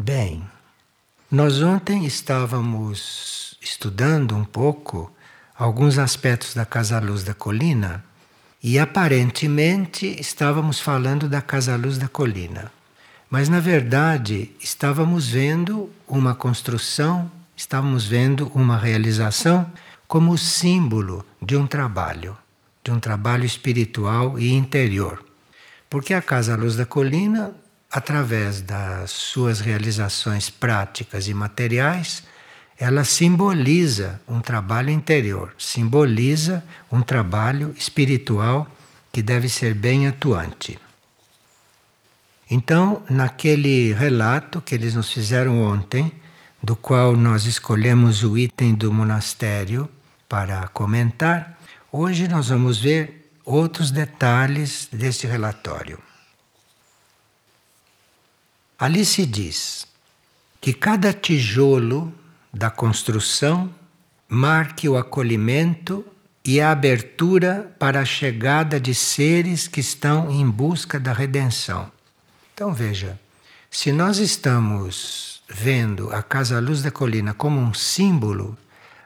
Bem, 0.00 0.44
nós 1.28 1.60
ontem 1.60 2.06
estávamos 2.06 3.58
estudando 3.60 4.36
um 4.36 4.44
pouco 4.44 5.12
alguns 5.56 5.98
aspectos 5.98 6.54
da 6.54 6.64
Casa 6.64 7.00
Luz 7.00 7.24
da 7.24 7.34
Colina 7.34 8.04
e 8.62 8.78
aparentemente 8.78 10.06
estávamos 10.20 10.78
falando 10.78 11.28
da 11.28 11.42
Casa 11.42 11.74
Luz 11.74 11.98
da 11.98 12.06
Colina. 12.06 12.70
Mas 13.28 13.48
na 13.48 13.58
verdade 13.58 14.52
estávamos 14.60 15.26
vendo 15.30 15.90
uma 16.06 16.32
construção, 16.32 17.28
estávamos 17.56 18.06
vendo 18.06 18.46
uma 18.54 18.78
realização 18.78 19.68
como 20.06 20.38
símbolo 20.38 21.26
de 21.42 21.56
um 21.56 21.66
trabalho, 21.66 22.38
de 22.84 22.92
um 22.92 23.00
trabalho 23.00 23.44
espiritual 23.44 24.38
e 24.38 24.52
interior. 24.52 25.24
Porque 25.90 26.14
a 26.14 26.22
Casa 26.22 26.54
Luz 26.54 26.76
da 26.76 26.86
Colina, 26.86 27.52
através 27.90 28.60
das 28.60 29.10
suas 29.10 29.60
realizações 29.60 30.50
práticas 30.50 31.26
e 31.26 31.34
materiais, 31.34 32.22
ela 32.78 33.02
simboliza 33.02 34.20
um 34.28 34.40
trabalho 34.40 34.90
interior, 34.90 35.54
simboliza 35.58 36.62
um 36.92 37.02
trabalho 37.02 37.74
espiritual 37.76 38.68
que 39.10 39.22
deve 39.22 39.48
ser 39.48 39.74
bem 39.74 40.06
atuante. 40.06 40.78
Então, 42.50 43.02
naquele 43.10 43.92
relato 43.92 44.60
que 44.60 44.74
eles 44.74 44.94
nos 44.94 45.12
fizeram 45.12 45.60
ontem, 45.60 46.12
do 46.62 46.76
qual 46.76 47.16
nós 47.16 47.44
escolhemos 47.44 48.22
o 48.22 48.36
item 48.38 48.74
do 48.74 48.92
monastério 48.92 49.88
para 50.28 50.68
comentar, 50.68 51.58
hoje 51.90 52.28
nós 52.28 52.48
vamos 52.48 52.78
ver 52.78 53.32
outros 53.44 53.90
detalhes 53.90 54.88
deste 54.92 55.26
relatório. 55.26 56.07
Ali 58.78 59.04
se 59.04 59.26
diz 59.26 59.88
que 60.60 60.72
cada 60.72 61.12
tijolo 61.12 62.14
da 62.54 62.70
construção 62.70 63.74
marque 64.28 64.88
o 64.88 64.96
acolhimento 64.96 66.06
e 66.44 66.60
a 66.60 66.70
abertura 66.70 67.74
para 67.76 68.00
a 68.00 68.04
chegada 68.04 68.78
de 68.78 68.94
seres 68.94 69.66
que 69.66 69.80
estão 69.80 70.30
em 70.30 70.48
busca 70.48 71.00
da 71.00 71.12
redenção. 71.12 71.90
Então 72.54 72.72
veja, 72.72 73.18
se 73.68 73.90
nós 73.90 74.18
estamos 74.18 75.42
vendo 75.48 76.12
a 76.12 76.22
Casa 76.22 76.60
Luz 76.60 76.80
da 76.80 76.90
Colina 76.92 77.34
como 77.34 77.60
um 77.60 77.74
símbolo, 77.74 78.56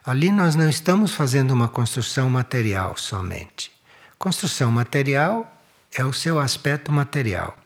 ali 0.04 0.30
nós 0.30 0.54
não 0.54 0.68
estamos 0.68 1.14
fazendo 1.14 1.52
uma 1.52 1.68
construção 1.68 2.28
material 2.28 2.96
somente. 2.98 3.72
Construção 4.18 4.70
material 4.70 5.50
é 5.94 6.04
o 6.04 6.12
seu 6.12 6.38
aspecto 6.38 6.92
material. 6.92 7.56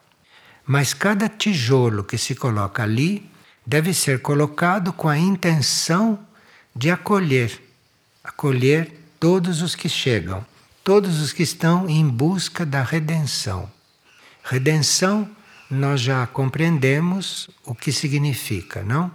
Mas 0.66 0.92
cada 0.92 1.28
tijolo 1.28 2.02
que 2.02 2.18
se 2.18 2.34
coloca 2.34 2.82
ali 2.82 3.30
deve 3.64 3.94
ser 3.94 4.20
colocado 4.20 4.92
com 4.92 5.08
a 5.08 5.18
intenção 5.18 6.18
de 6.74 6.90
acolher, 6.90 7.62
acolher 8.22 8.92
todos 9.20 9.62
os 9.62 9.74
que 9.74 9.88
chegam, 9.88 10.44
todos 10.82 11.20
os 11.20 11.32
que 11.32 11.42
estão 11.42 11.88
em 11.88 12.06
busca 12.06 12.66
da 12.66 12.82
redenção. 12.82 13.70
Redenção 14.42 15.28
nós 15.70 16.00
já 16.00 16.26
compreendemos 16.26 17.48
o 17.64 17.74
que 17.74 17.90
significa, 17.90 18.82
não? 18.82 19.10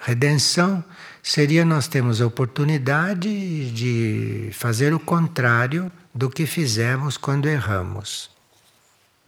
Redenção 0.00 0.82
seria 1.22 1.64
nós 1.64 1.86
temos 1.86 2.20
a 2.20 2.26
oportunidade 2.26 3.70
de 3.70 4.50
fazer 4.52 4.92
o 4.92 4.98
contrário 4.98 5.92
do 6.12 6.28
que 6.28 6.44
fizemos 6.44 7.16
quando 7.16 7.48
erramos. 7.48 8.30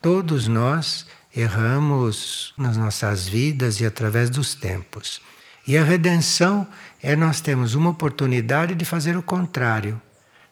Todos 0.02 0.48
nós 0.48 1.06
erramos 1.34 2.54
nas 2.56 2.76
nossas 2.76 3.26
vidas 3.26 3.80
e 3.80 3.86
através 3.86 4.30
dos 4.30 4.54
tempos. 4.54 5.20
E 5.66 5.76
a 5.76 5.82
redenção 5.82 6.66
é 7.02 7.16
nós 7.16 7.40
temos 7.40 7.74
uma 7.74 7.90
oportunidade 7.90 8.74
de 8.74 8.84
fazer 8.84 9.16
o 9.16 9.22
contrário, 9.22 10.00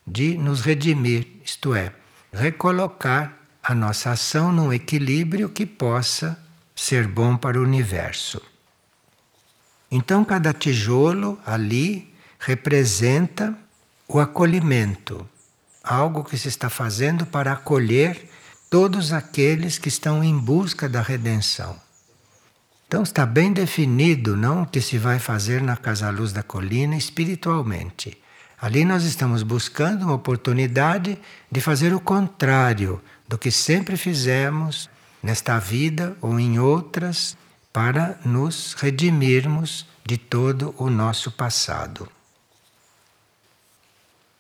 de 0.07 0.37
nos 0.37 0.61
redimir, 0.63 1.27
isto 1.45 1.75
é, 1.75 1.93
recolocar 2.33 3.37
a 3.63 3.75
nossa 3.75 4.11
ação 4.11 4.51
num 4.51 4.73
equilíbrio 4.73 5.49
que 5.49 5.65
possa 5.65 6.39
ser 6.75 7.07
bom 7.07 7.37
para 7.37 7.61
o 7.61 7.63
universo. 7.63 8.41
Então, 9.91 10.25
cada 10.25 10.53
tijolo 10.53 11.39
ali 11.45 12.13
representa 12.39 13.57
o 14.09 14.19
acolhimento, 14.19 15.29
algo 15.85 16.25
que 16.25 16.37
se 16.37 16.49
está 16.49 16.69
fazendo 16.69 17.27
para 17.27 17.53
acolher 17.53 18.32
todos 18.73 19.13
aqueles 19.13 19.77
que 19.77 19.89
estão 19.89 20.25
em 20.25 20.35
busca 20.35 20.89
da 20.89 21.03
redenção. 21.03 21.79
Então 22.89 23.03
está 23.03 23.27
bem 23.27 23.53
definido, 23.53 24.35
não, 24.35 24.63
o 24.63 24.67
que 24.67 24.81
se 24.81 24.97
vai 24.97 25.19
fazer 25.19 25.61
na 25.61 25.77
Casa 25.77 26.09
Luz 26.09 26.33
da 26.33 26.43
Colina 26.43 26.97
espiritualmente. 26.97 28.17
Ali 28.59 28.87
nós 28.87 29.05
estamos 29.05 29.43
buscando 29.43 30.05
uma 30.05 30.15
oportunidade 30.15 31.19
de 31.51 31.61
fazer 31.61 31.93
o 31.93 32.01
contrário 32.01 32.99
do 33.29 33.37
que 33.37 33.51
sempre 33.51 33.95
fizemos 33.99 34.89
nesta 35.23 35.59
vida 35.59 36.17
ou 36.23 36.41
em 36.41 36.59
outras 36.59 37.37
para 37.75 38.19
nos 38.25 38.73
redimirmos 38.73 39.87
de 40.03 40.17
todo 40.17 40.75
o 40.79 40.89
nosso 40.89 41.31
passado. 41.31 42.09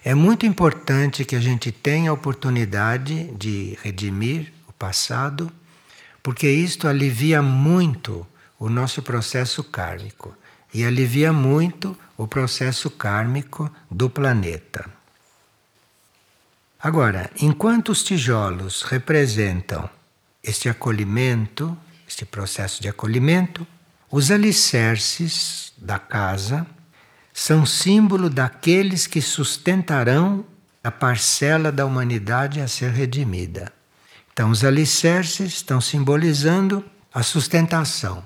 É 0.04 0.14
muito 0.16 0.44
importante 0.44 1.24
que 1.24 1.36
a 1.36 1.40
gente 1.40 1.70
tenha 1.70 2.10
a 2.10 2.14
oportunidade 2.14 3.26
de 3.36 3.78
redimir 3.82 4.52
o 4.68 4.72
passado, 4.72 5.50
porque 6.20 6.50
isto 6.50 6.88
alivia 6.88 7.40
muito 7.40 8.26
o 8.58 8.68
nosso 8.68 9.00
processo 9.00 9.62
kármico 9.62 10.36
e 10.74 10.84
alivia 10.84 11.32
muito 11.32 11.96
o 12.16 12.26
processo 12.26 12.90
kármico 12.90 13.70
do 13.88 14.10
planeta. 14.10 14.90
Agora, 16.80 17.30
enquanto 17.40 17.90
os 17.90 18.02
tijolos 18.02 18.82
representam 18.82 19.88
este 20.42 20.68
acolhimento, 20.68 21.78
este 22.08 22.24
processo 22.24 22.82
de 22.82 22.88
acolhimento, 22.88 23.64
os 24.10 24.32
alicerces 24.32 25.72
da 25.78 26.00
casa 26.00 26.66
são 27.32 27.64
símbolo 27.64 28.28
daqueles 28.28 29.06
que 29.06 29.20
sustentarão 29.20 30.44
a 30.84 30.90
parcela 30.90 31.72
da 31.72 31.86
humanidade 31.86 32.60
a 32.60 32.68
ser 32.68 32.90
redimida. 32.90 33.72
Então, 34.32 34.50
os 34.50 34.64
alicerces 34.64 35.54
estão 35.54 35.80
simbolizando 35.80 36.84
a 37.12 37.22
sustentação, 37.22 38.24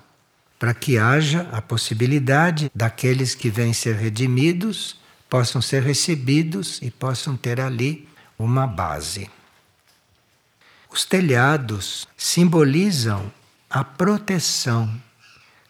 para 0.59 0.73
que 0.73 0.97
haja 0.97 1.49
a 1.53 1.61
possibilidade 1.61 2.71
daqueles 2.75 3.35
que 3.35 3.51
vêm 3.51 3.73
ser 3.73 3.97
redimidos 3.97 4.99
possam 5.29 5.61
ser 5.61 5.83
recebidos 5.83 6.81
e 6.81 6.91
possam 6.91 7.37
ter 7.37 7.61
ali 7.61 8.09
uma 8.39 8.67
base. 8.67 9.29
Os 10.91 11.05
telhados 11.05 12.07
simbolizam 12.17 13.31
a 13.69 13.83
proteção 13.83 14.91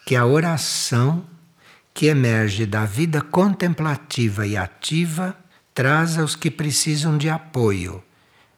que 0.04 0.14
a 0.14 0.24
oração 0.24 1.24
que 1.96 2.08
emerge 2.08 2.66
da 2.66 2.84
vida 2.84 3.22
contemplativa 3.22 4.46
e 4.46 4.54
ativa 4.54 5.34
traz 5.72 6.18
aos 6.18 6.36
que 6.36 6.50
precisam 6.50 7.16
de 7.16 7.30
apoio 7.30 8.04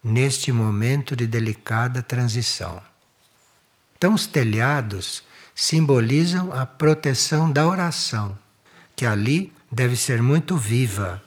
neste 0.02 0.50
momento 0.50 1.14
de 1.14 1.24
delicada 1.24 2.02
transição. 2.02 2.82
Então, 3.96 4.12
os 4.12 4.26
telhados 4.26 5.22
simbolizam 5.54 6.52
a 6.52 6.66
proteção 6.66 7.48
da 7.48 7.64
oração, 7.64 8.36
que 8.96 9.06
ali 9.06 9.52
deve 9.70 9.94
ser 9.94 10.20
muito 10.20 10.56
viva, 10.56 11.22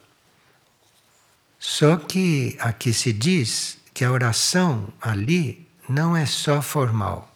só 1.58 1.96
que 1.96 2.58
aqui 2.60 2.92
se 2.92 3.14
diz 3.14 3.78
que 3.94 4.04
a 4.04 4.12
oração 4.12 4.92
ali 5.00 5.66
não 5.88 6.18
é 6.18 6.26
só 6.26 6.62
formal, 6.62 7.34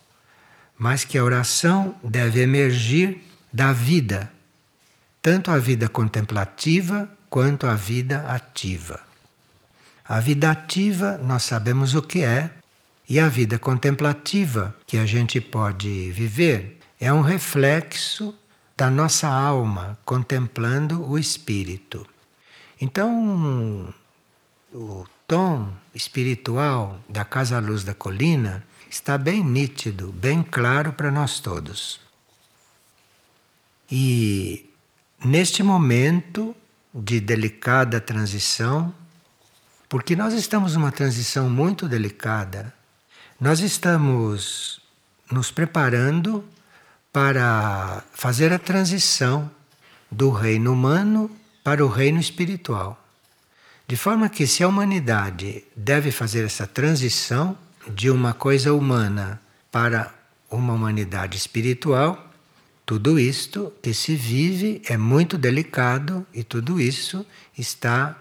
mas 0.77 1.05
que 1.05 1.17
a 1.17 1.23
oração 1.23 1.95
deve 2.03 2.41
emergir 2.41 3.23
da 3.53 3.71
vida, 3.71 4.34
tanto 5.25 5.49
a 5.49 5.57
vida 5.57 5.89
contemplativa 5.89 7.09
quanto 7.31 7.65
a 7.65 7.73
vida 7.73 8.27
ativa. 8.27 8.99
A 10.07 10.19
vida 10.19 10.51
ativa 10.51 11.17
nós 11.17 11.41
sabemos 11.41 11.95
o 11.95 12.01
que 12.03 12.23
é, 12.23 12.51
e 13.09 13.19
a 13.19 13.27
vida 13.27 13.57
contemplativa 13.57 14.75
que 14.85 14.99
a 14.99 15.05
gente 15.07 15.41
pode 15.41 16.11
viver 16.11 16.77
é 16.99 17.11
um 17.11 17.21
reflexo 17.21 18.35
da 18.77 18.87
nossa 18.91 19.27
alma 19.27 19.97
contemplando 20.05 21.03
o 21.03 21.17
espírito. 21.17 22.05
Então, 22.79 23.91
o 24.71 25.07
tom 25.27 25.73
espiritual 25.91 26.99
da 27.09 27.25
Casa 27.25 27.57
Luz 27.57 27.83
da 27.83 27.95
Colina 27.95 28.63
está 28.87 29.17
bem 29.17 29.43
nítido, 29.43 30.11
bem 30.11 30.43
claro 30.43 30.93
para 30.93 31.09
nós 31.09 31.39
todos. 31.39 31.99
E 33.91 34.69
neste 35.25 35.63
momento 35.63 36.55
de 36.93 37.19
delicada 37.19 37.99
transição, 37.99 38.93
porque 39.89 40.15
nós 40.15 40.33
estamos 40.33 40.75
numa 40.75 40.91
transição 40.91 41.49
muito 41.49 41.89
delicada, 41.89 42.71
nós 43.41 43.59
estamos 43.59 44.79
nos 45.29 45.49
preparando 45.49 46.45
para 47.11 48.03
fazer 48.13 48.53
a 48.53 48.59
transição 48.59 49.49
do 50.11 50.29
reino 50.29 50.71
humano 50.71 51.31
para 51.63 51.83
o 51.83 51.89
reino 51.89 52.19
espiritual. 52.19 53.01
De 53.87 53.97
forma 53.97 54.29
que, 54.29 54.45
se 54.45 54.63
a 54.63 54.67
humanidade 54.67 55.63
deve 55.75 56.11
fazer 56.11 56.45
essa 56.45 56.67
transição 56.67 57.57
de 57.87 58.11
uma 58.11 58.33
coisa 58.33 58.73
humana 58.73 59.41
para 59.71 60.13
uma 60.49 60.73
humanidade 60.73 61.35
espiritual, 61.35 62.24
tudo 62.85 63.19
isto 63.19 63.73
que 63.81 63.93
se 63.93 64.15
vive 64.15 64.81
é 64.85 64.95
muito 64.95 65.37
delicado 65.37 66.25
e 66.31 66.43
tudo 66.43 66.79
isso 66.79 67.25
está 67.57 68.15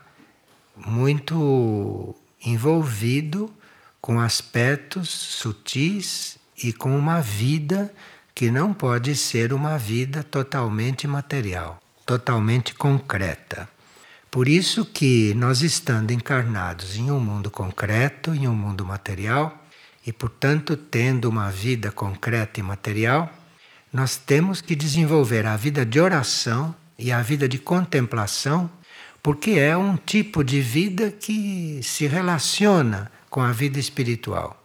muito 0.75 2.17
envolvido 2.45 3.53
com 4.01 4.19
aspectos 4.19 5.11
sutis 5.11 6.39
e 6.63 6.73
com 6.73 6.97
uma 6.97 7.21
vida 7.21 7.93
que 8.35 8.51
não 8.51 8.73
pode 8.73 9.15
ser 9.15 9.53
uma 9.53 9.77
vida 9.79 10.23
totalmente 10.23 11.07
material, 11.07 11.81
totalmente 12.07 12.75
concreta. 12.75 13.69
Por 14.31 14.49
isso 14.49 14.85
que 14.85 15.35
nós 15.35 15.61
estando 15.61 16.11
encarnados 16.11 16.97
em 16.97 17.11
um 17.11 17.21
mundo 17.21 17.51
concreto, 17.51 18.35
em 18.35 18.49
um 18.49 18.55
mundo 18.55 18.85
material, 18.85 19.63
e 20.07 20.13
portanto 20.13 20.77
tendo 20.77 21.29
uma 21.29 21.51
vida 21.51 21.93
concreta 21.93 22.61
e 22.61 22.63
material, 22.63 23.31
nós 23.95 24.17
temos 24.17 24.61
que 24.61 24.75
desenvolver 24.75 25.47
a 25.47 25.57
vida 25.57 25.87
de 25.87 26.01
oração 26.01 26.75
e 26.99 27.13
a 27.13 27.23
vida 27.23 27.49
de 27.49 27.59
contemplação, 27.61 28.69
porque 29.23 29.53
é 29.53 29.77
um 29.77 29.97
tipo 29.97 30.43
de 30.43 30.61
vida 30.61 31.13
que 31.13 31.81
se 31.81 32.09
relaciona 32.09 33.09
com 33.31 33.41
a 33.41 33.53
vida 33.53 33.79
espiritual 33.79 34.61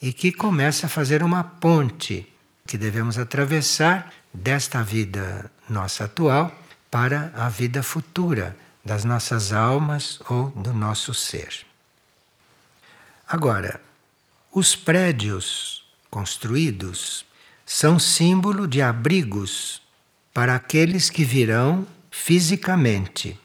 e 0.00 0.12
que 0.12 0.32
começa 0.32 0.86
a 0.86 0.88
fazer 0.88 1.22
uma 1.22 1.44
ponte 1.44 2.26
que 2.66 2.76
devemos 2.76 3.18
atravessar 3.18 4.12
desta 4.34 4.82
vida 4.82 5.48
nossa 5.70 6.06
atual 6.06 6.52
para 6.90 7.32
a 7.36 7.48
vida 7.48 7.84
futura 7.84 8.56
das 8.84 9.04
nossas 9.04 9.52
almas 9.52 10.18
ou 10.28 10.50
do 10.50 10.74
nosso 10.74 11.14
ser. 11.14 11.64
Agora, 13.28 13.80
os 14.50 14.74
prédios 14.74 15.84
construídos 16.10 17.24
são 17.74 17.98
símbolo 17.98 18.68
de 18.68 18.82
abrigos 18.82 19.80
para 20.34 20.54
aqueles 20.54 21.08
que 21.08 21.24
virão 21.24 21.86
fisicamente. 22.10 23.40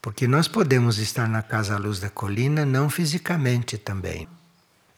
Porque 0.00 0.26
nós 0.26 0.48
podemos 0.48 0.96
estar 0.96 1.28
na 1.28 1.42
Casa 1.42 1.76
Luz 1.76 2.00
da 2.00 2.08
Colina 2.08 2.64
não 2.64 2.88
fisicamente 2.88 3.76
também. 3.76 4.26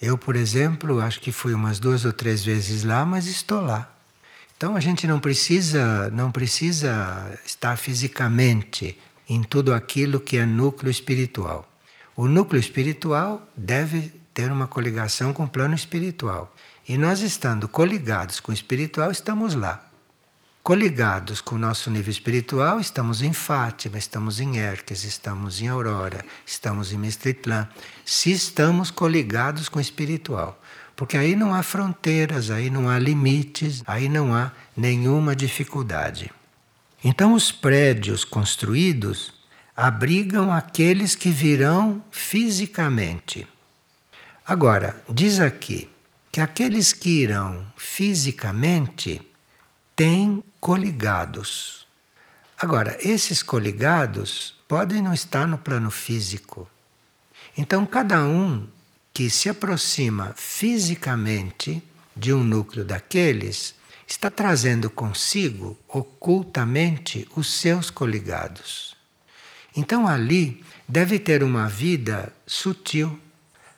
Eu, 0.00 0.16
por 0.16 0.36
exemplo, 0.36 1.00
acho 1.00 1.20
que 1.20 1.32
fui 1.32 1.52
umas 1.52 1.80
duas 1.80 2.04
ou 2.04 2.12
três 2.12 2.44
vezes 2.44 2.84
lá, 2.84 3.04
mas 3.04 3.26
estou 3.26 3.60
lá. 3.60 3.92
Então 4.56 4.76
a 4.76 4.80
gente 4.80 5.04
não 5.04 5.18
precisa, 5.18 6.08
não 6.10 6.30
precisa 6.30 7.36
estar 7.44 7.76
fisicamente 7.76 8.96
em 9.28 9.42
tudo 9.42 9.74
aquilo 9.74 10.20
que 10.20 10.38
é 10.38 10.46
núcleo 10.46 10.92
espiritual. 10.92 11.68
O 12.14 12.28
núcleo 12.28 12.60
espiritual 12.60 13.44
deve 13.56 14.12
ter 14.32 14.52
uma 14.52 14.68
coligação 14.68 15.32
com 15.32 15.42
o 15.42 15.48
plano 15.48 15.74
espiritual. 15.74 16.54
E 16.88 16.96
nós 16.96 17.20
estando 17.20 17.68
coligados 17.68 18.40
com 18.40 18.50
o 18.50 18.54
espiritual, 18.54 19.10
estamos 19.10 19.54
lá. 19.54 19.84
Coligados 20.62 21.42
com 21.42 21.56
o 21.56 21.58
nosso 21.58 21.90
nível 21.90 22.10
espiritual, 22.10 22.80
estamos 22.80 23.20
em 23.20 23.34
Fátima, 23.34 23.98
estamos 23.98 24.40
em 24.40 24.56
Erques, 24.56 25.04
estamos 25.04 25.60
em 25.60 25.68
Aurora, 25.68 26.24
estamos 26.46 26.90
em 26.90 26.96
Mistritlã. 26.96 27.68
Se 28.06 28.32
estamos 28.32 28.90
coligados 28.90 29.68
com 29.68 29.78
o 29.78 29.82
espiritual. 29.82 30.58
Porque 30.96 31.18
aí 31.18 31.36
não 31.36 31.54
há 31.54 31.62
fronteiras, 31.62 32.50
aí 32.50 32.70
não 32.70 32.88
há 32.88 32.98
limites, 32.98 33.82
aí 33.86 34.08
não 34.08 34.34
há 34.34 34.50
nenhuma 34.74 35.36
dificuldade. 35.36 36.32
Então, 37.04 37.34
os 37.34 37.52
prédios 37.52 38.24
construídos 38.24 39.34
abrigam 39.76 40.50
aqueles 40.50 41.14
que 41.14 41.28
virão 41.28 42.02
fisicamente. 42.10 43.46
Agora, 44.44 45.02
diz 45.08 45.38
aqui 45.38 45.88
que 46.30 46.40
aqueles 46.40 46.92
que 46.92 47.22
irão 47.22 47.66
fisicamente 47.76 49.22
têm 49.96 50.42
coligados. 50.60 51.86
Agora, 52.58 52.96
esses 53.00 53.42
coligados 53.42 54.54
podem 54.66 55.00
não 55.00 55.14
estar 55.14 55.46
no 55.46 55.58
plano 55.58 55.90
físico. 55.90 56.68
Então, 57.56 57.86
cada 57.86 58.22
um 58.24 58.66
que 59.12 59.30
se 59.30 59.48
aproxima 59.48 60.34
fisicamente 60.36 61.82
de 62.14 62.32
um 62.32 62.44
núcleo 62.44 62.84
daqueles 62.84 63.74
está 64.06 64.30
trazendo 64.30 64.88
consigo 64.88 65.78
ocultamente 65.88 67.28
os 67.34 67.52
seus 67.52 67.90
coligados. 67.90 68.96
Então, 69.76 70.06
ali 70.06 70.64
deve 70.88 71.18
ter 71.18 71.42
uma 71.42 71.68
vida 71.68 72.32
sutil, 72.46 73.18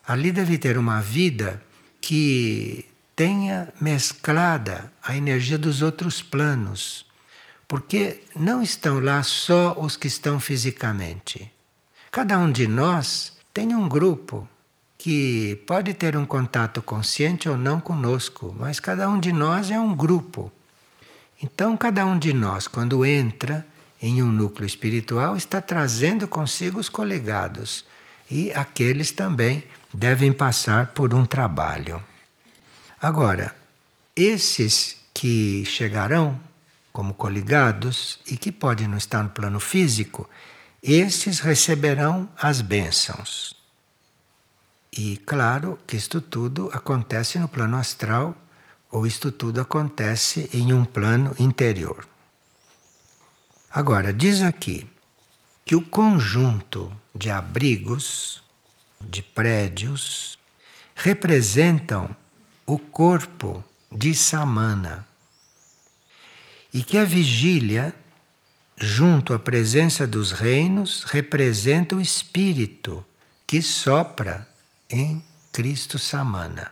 ali 0.06 0.32
deve 0.32 0.56
ter 0.56 0.79
uma 0.79 1.00
vida 1.00 1.62
que 2.10 2.86
tenha 3.14 3.72
mesclada 3.80 4.92
a 5.00 5.16
energia 5.16 5.56
dos 5.56 5.80
outros 5.80 6.20
planos, 6.20 7.06
porque 7.68 8.24
não 8.34 8.60
estão 8.60 8.98
lá 8.98 9.22
só 9.22 9.78
os 9.78 9.96
que 9.96 10.08
estão 10.08 10.40
fisicamente. 10.40 11.52
Cada 12.10 12.36
um 12.36 12.50
de 12.50 12.66
nós 12.66 13.38
tem 13.54 13.76
um 13.76 13.88
grupo 13.88 14.48
que 14.98 15.62
pode 15.68 15.94
ter 15.94 16.16
um 16.16 16.26
contato 16.26 16.82
consciente 16.82 17.48
ou 17.48 17.56
não 17.56 17.80
conosco, 17.80 18.52
mas 18.58 18.80
cada 18.80 19.08
um 19.08 19.20
de 19.20 19.32
nós 19.32 19.70
é 19.70 19.78
um 19.78 19.94
grupo. 19.94 20.50
Então, 21.40 21.76
cada 21.76 22.04
um 22.04 22.18
de 22.18 22.32
nós, 22.32 22.66
quando 22.66 23.06
entra 23.06 23.64
em 24.02 24.20
um 24.20 24.32
núcleo 24.32 24.66
espiritual, 24.66 25.36
está 25.36 25.60
trazendo 25.60 26.26
consigo 26.26 26.80
os 26.80 26.88
colegados 26.88 27.84
e 28.28 28.50
aqueles 28.50 29.12
também 29.12 29.62
devem 29.92 30.32
passar 30.32 30.88
por 30.88 31.14
um 31.14 31.25
trabalho. 31.25 32.02
Agora, 33.00 33.54
esses 34.14 34.96
que 35.12 35.64
chegarão 35.64 36.38
como 36.92 37.14
coligados 37.14 38.19
e 38.26 38.37
que 38.37 38.50
podem 38.50 38.88
não 38.88 38.98
estar 38.98 39.22
no 39.22 39.31
plano 39.31 39.60
físico, 39.60 40.28
esses 40.82 41.40
receberão 41.40 42.28
as 42.37 42.60
bênçãos. 42.60 43.54
E 44.92 45.16
claro 45.19 45.78
que 45.87 45.96
isto 45.96 46.20
tudo 46.20 46.69
acontece 46.72 47.38
no 47.38 47.48
plano 47.48 47.76
astral, 47.76 48.36
ou 48.91 49.06
isto 49.06 49.31
tudo 49.31 49.60
acontece 49.60 50.50
em 50.53 50.72
um 50.72 50.84
plano 50.84 51.34
interior. 51.38 52.08
Agora, 53.72 54.12
diz 54.12 54.43
aqui 54.43 54.88
que 55.65 55.76
o 55.76 55.82
conjunto 55.82 56.93
de 57.15 57.31
abrigos 57.31 58.43
de 59.04 59.22
prédios 59.22 60.38
representam 60.94 62.14
o 62.66 62.78
corpo 62.78 63.64
de 63.90 64.14
Samana 64.14 65.06
e 66.72 66.82
que 66.82 66.96
a 66.98 67.04
vigília, 67.04 67.94
junto 68.76 69.34
à 69.34 69.38
presença 69.38 70.06
dos 70.06 70.30
reinos, 70.30 71.04
representa 71.04 71.96
o 71.96 72.00
espírito 72.00 73.04
que 73.46 73.60
sopra 73.60 74.46
em 74.88 75.22
Cristo 75.52 75.98
Samana. 75.98 76.70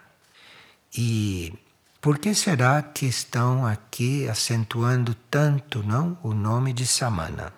E 0.96 1.52
por 2.00 2.18
que 2.18 2.34
será 2.34 2.80
que 2.80 3.06
estão 3.06 3.66
aqui 3.66 4.28
acentuando 4.28 5.14
tanto, 5.28 5.82
não, 5.82 6.16
o 6.22 6.32
nome 6.32 6.72
de 6.72 6.86
Samana? 6.86 7.52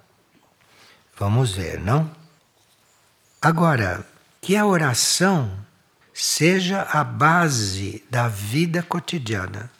Vamos 1.18 1.52
ver, 1.52 1.78
não? 1.78 2.10
Agora, 3.42 4.06
que 4.40 4.56
a 4.56 4.66
oração 4.66 5.52
seja 6.14 6.82
a 6.82 7.04
base 7.04 8.02
da 8.10 8.28
vida 8.28 8.82
cotidiana. 8.82 9.70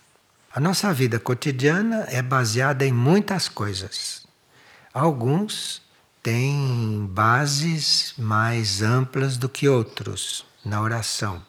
A 0.52 0.60
nossa 0.60 0.92
vida 0.92 1.18
cotidiana 1.18 2.06
é 2.08 2.20
baseada 2.20 2.84
em 2.84 2.92
muitas 2.92 3.48
coisas. 3.48 4.26
Alguns 4.92 5.80
têm 6.22 7.08
bases 7.10 8.14
mais 8.18 8.82
amplas 8.82 9.36
do 9.36 9.48
que 9.48 9.68
outros 9.68 10.44
na 10.64 10.80
oração. 10.80 11.42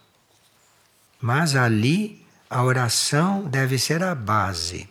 Mas 1.19 1.55
ali 1.55 2.25
a 2.49 2.63
oração 2.63 3.43
deve 3.43 3.77
ser 3.77 4.03
a 4.03 4.15
base. 4.15 4.87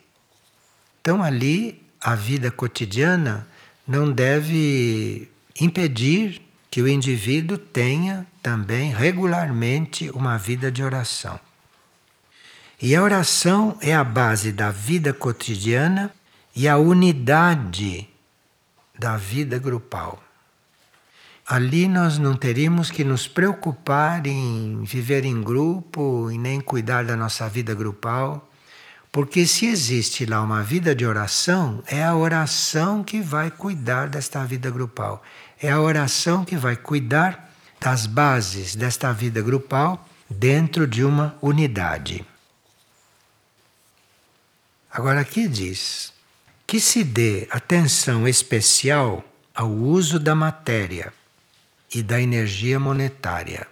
Então 1.01 1.23
ali 1.23 1.87
a 2.01 2.15
vida 2.15 2.51
cotidiana 2.51 3.47
não 3.87 4.11
deve 4.11 5.31
impedir 5.59 6.50
que 6.71 6.81
o 6.81 6.89
indivíduo 6.89 7.59
tenha 7.59 8.27
também 8.43 8.93
regularmente 8.93 10.09
uma 10.11 10.39
vida 10.39 10.71
de 10.71 10.83
oração. 10.83 11.39
E 12.81 12.95
a 12.95 13.03
oração 13.03 13.77
é 13.81 13.95
a 13.95 14.05
base 14.05 14.53
da 14.53 14.71
vida 14.71 15.13
cotidiana 15.13 16.11
e 16.55 16.69
a 16.69 16.79
unidade 16.79 18.09
da 18.99 19.17
vida 19.17 19.59
grupal. 19.59 20.23
Ali 21.47 21.89
nós 21.89 22.17
não 22.17 22.37
teríamos 22.37 22.91
que 22.91 23.03
nos 23.03 23.27
preocupar 23.27 24.27
em 24.27 24.85
viver 24.85 25.25
em 25.25 25.43
grupo 25.43 26.31
e 26.31 26.39
nem 26.39 26.61
cuidar 26.61 27.05
da 27.05 27.17
nossa 27.17 27.49
vida 27.49 27.75
grupal, 27.75 28.49
Porque 29.13 29.45
se 29.45 29.67
existe 29.67 30.25
lá 30.25 30.41
uma 30.41 30.63
vida 30.63 30.95
de 30.95 31.05
oração, 31.05 31.83
é 31.89 32.05
a 32.05 32.15
oração 32.15 33.03
que 33.03 33.21
vai 33.21 33.51
cuidar 33.51 34.09
desta 34.09 34.45
vida 34.45 34.71
grupal. 34.71 35.21
É 35.63 35.71
a 35.71 35.81
oração 35.81 36.45
que 36.45 36.57
vai 36.57 36.77
cuidar 36.77 37.53
das 37.79 38.07
bases 38.07 38.75
desta 38.75 39.13
vida 39.13 39.43
grupal 39.43 40.09
dentro 40.29 40.87
de 40.87 41.05
uma 41.05 41.37
unidade. 41.43 42.25
Agora 44.91 45.21
aqui 45.21 45.47
diz 45.47 46.13
que 46.67 46.81
se 46.81 47.05
dê 47.05 47.47
atenção 47.51 48.27
especial 48.27 49.25
ao 49.55 49.71
uso 49.71 50.19
da 50.19 50.35
matéria 50.35 51.13
e 51.95 52.03
da 52.03 52.21
energia 52.21 52.81
monetária. 52.81 53.67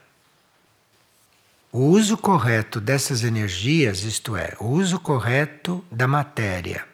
O 1.70 1.80
uso 1.80 2.16
correto 2.16 2.80
dessas 2.80 3.24
energias, 3.24 4.02
isto 4.02 4.36
é, 4.36 4.54
o 4.58 4.66
uso 4.66 4.98
correto 4.98 5.84
da 5.90 6.08
matéria 6.08 6.84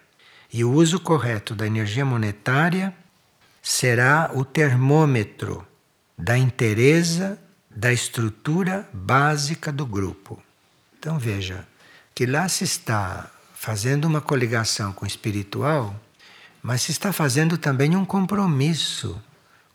e 0.52 0.64
o 0.64 0.72
uso 0.72 1.00
correto 1.00 1.54
da 1.54 1.66
energia 1.66 2.04
monetária, 2.04 2.94
será 3.66 4.30
o 4.34 4.44
termômetro 4.44 5.66
da 6.18 6.36
inteireza 6.36 7.38
da 7.74 7.90
estrutura 7.90 8.86
básica 8.92 9.72
do 9.72 9.86
grupo. 9.86 10.40
Então 10.98 11.18
veja 11.18 11.66
que 12.14 12.26
lá 12.26 12.46
se 12.46 12.62
está 12.62 13.30
fazendo 13.54 14.04
uma 14.04 14.20
coligação 14.20 14.92
com 14.92 15.06
o 15.06 15.08
espiritual, 15.08 15.98
mas 16.62 16.82
se 16.82 16.92
está 16.92 17.10
fazendo 17.10 17.56
também 17.56 17.96
um 17.96 18.04
compromisso 18.04 19.20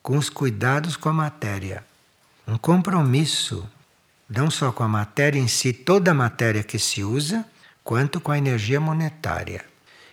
com 0.04 0.16
os 0.18 0.30
cuidados 0.30 0.96
com 0.96 1.10
a 1.10 1.14
matéria. 1.14 1.84
Um 2.48 2.60
compromisso, 2.60 3.68
não 4.30 4.52
só 4.52 4.72
com 4.72 4.84
a 4.84 4.88
matéria 4.88 5.40
em 5.40 5.48
si, 5.48 5.74
toda 5.74 6.12
a 6.12 6.14
matéria 6.14 6.64
que 6.64 6.78
se 6.78 7.04
usa, 7.04 7.44
quanto 7.84 8.22
com 8.22 8.32
a 8.32 8.38
energia 8.38 8.80
monetária. 8.80 9.66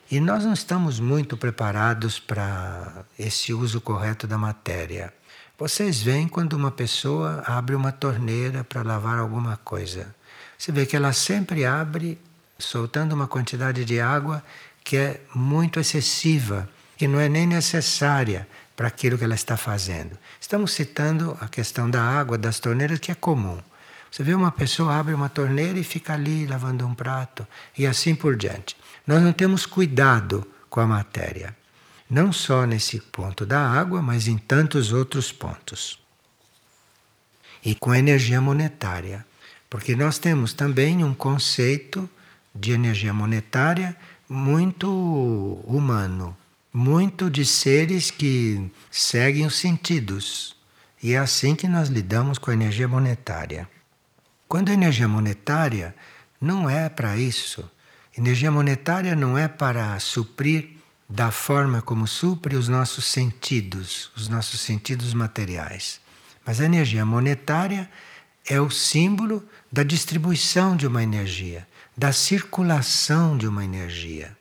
E 0.08 0.20
nós 0.20 0.44
não 0.44 0.52
estamos 0.52 1.00
muito 1.00 1.36
preparados 1.36 2.20
para 2.20 3.04
esse 3.18 3.52
uso 3.52 3.80
correto 3.80 4.25
da 4.26 4.38
matéria. 4.38 5.12
Vocês 5.58 6.00
veem 6.00 6.28
quando 6.28 6.52
uma 6.52 6.70
pessoa 6.70 7.42
abre 7.44 7.75
uma 7.75 7.90
torneira 7.90 8.62
para 8.62 8.82
lavar 8.82 9.18
alguma 9.18 9.56
coisa. 9.56 10.14
Você 10.56 10.70
vê 10.70 10.86
que 10.86 10.94
ela 10.94 11.12
sempre 11.12 11.64
abre 11.64 12.18
soltando 12.56 13.14
uma 13.14 13.26
quantidade 13.26 13.84
de 13.84 14.00
água 14.00 14.44
que 14.84 14.96
é 14.96 15.20
muito 15.34 15.80
excessiva, 15.80 16.68
que 16.96 17.08
não 17.08 17.18
é 17.18 17.28
nem 17.28 17.44
necessária 17.44 18.46
para 18.76 18.86
aquilo 18.86 19.18
que 19.18 19.25
ela 19.25 19.34
está 19.34 19.56
fazendo. 19.56 20.16
Estamos 20.40 20.70
citando 20.72 21.36
a 21.40 21.48
questão 21.48 21.90
da 21.90 22.00
água 22.00 22.38
das 22.38 22.60
torneiras, 22.60 23.00
que 23.00 23.10
é 23.10 23.14
comum. 23.14 23.58
Você 24.08 24.22
vê 24.22 24.34
uma 24.34 24.52
pessoa 24.52 24.94
abre 24.94 25.12
uma 25.12 25.28
torneira 25.28 25.78
e 25.78 25.84
fica 25.84 26.12
ali 26.12 26.46
lavando 26.46 26.86
um 26.86 26.94
prato, 26.94 27.46
e 27.76 27.86
assim 27.86 28.14
por 28.14 28.36
diante. 28.36 28.76
Nós 29.06 29.22
não 29.22 29.32
temos 29.32 29.64
cuidado 29.64 30.46
com 30.68 30.80
a 30.80 30.86
matéria, 30.86 31.56
não 32.10 32.32
só 32.32 32.66
nesse 32.66 33.00
ponto 33.00 33.46
da 33.46 33.60
água, 33.60 34.02
mas 34.02 34.26
em 34.26 34.36
tantos 34.36 34.92
outros 34.92 35.30
pontos. 35.30 35.98
E 37.64 37.75
com 37.75 37.90
a 37.90 37.98
energia 37.98 38.40
monetária, 38.40 39.25
porque 39.70 39.94
nós 39.94 40.18
temos 40.18 40.52
também 40.52 41.04
um 41.04 41.14
conceito 41.14 42.08
de 42.54 42.72
energia 42.72 43.12
monetária 43.12 43.96
muito 44.28 44.90
humano, 45.64 46.36
muito 46.72 47.30
de 47.30 47.44
seres 47.44 48.10
que 48.10 48.70
seguem 48.90 49.46
os 49.46 49.56
sentidos. 49.56 50.56
E 51.02 51.12
é 51.12 51.18
assim 51.18 51.54
que 51.54 51.68
nós 51.68 51.88
lidamos 51.88 52.38
com 52.38 52.50
a 52.50 52.54
energia 52.54 52.88
monetária. 52.88 53.68
Quando 54.48 54.70
a 54.70 54.75
energia 54.75 55.06
monetária 55.06 55.94
não 56.40 56.68
é 56.68 56.88
para 56.88 57.16
isso. 57.16 57.68
Energia 58.16 58.50
monetária 58.50 59.14
não 59.14 59.37
é 59.37 59.46
para 59.46 59.99
suprir 60.00 60.70
da 61.08 61.30
forma 61.30 61.82
como 61.82 62.06
supre 62.06 62.56
os 62.56 62.66
nossos 62.66 63.04
sentidos, 63.04 64.11
os 64.16 64.26
nossos 64.26 64.61
sentidos 64.61 65.12
materiais. 65.12 66.00
Mas 66.44 66.61
a 66.61 66.64
energia 66.64 67.04
monetária 67.04 67.90
é 68.46 68.58
o 68.61 68.70
símbolo 68.70 69.46
da 69.70 69.82
distribuição 69.82 70.76
de 70.76 70.87
uma 70.87 71.02
energia, 71.02 71.68
da 71.96 72.12
circulação 72.12 73.37
de 73.37 73.46
uma 73.46 73.64
energia. 73.64 74.37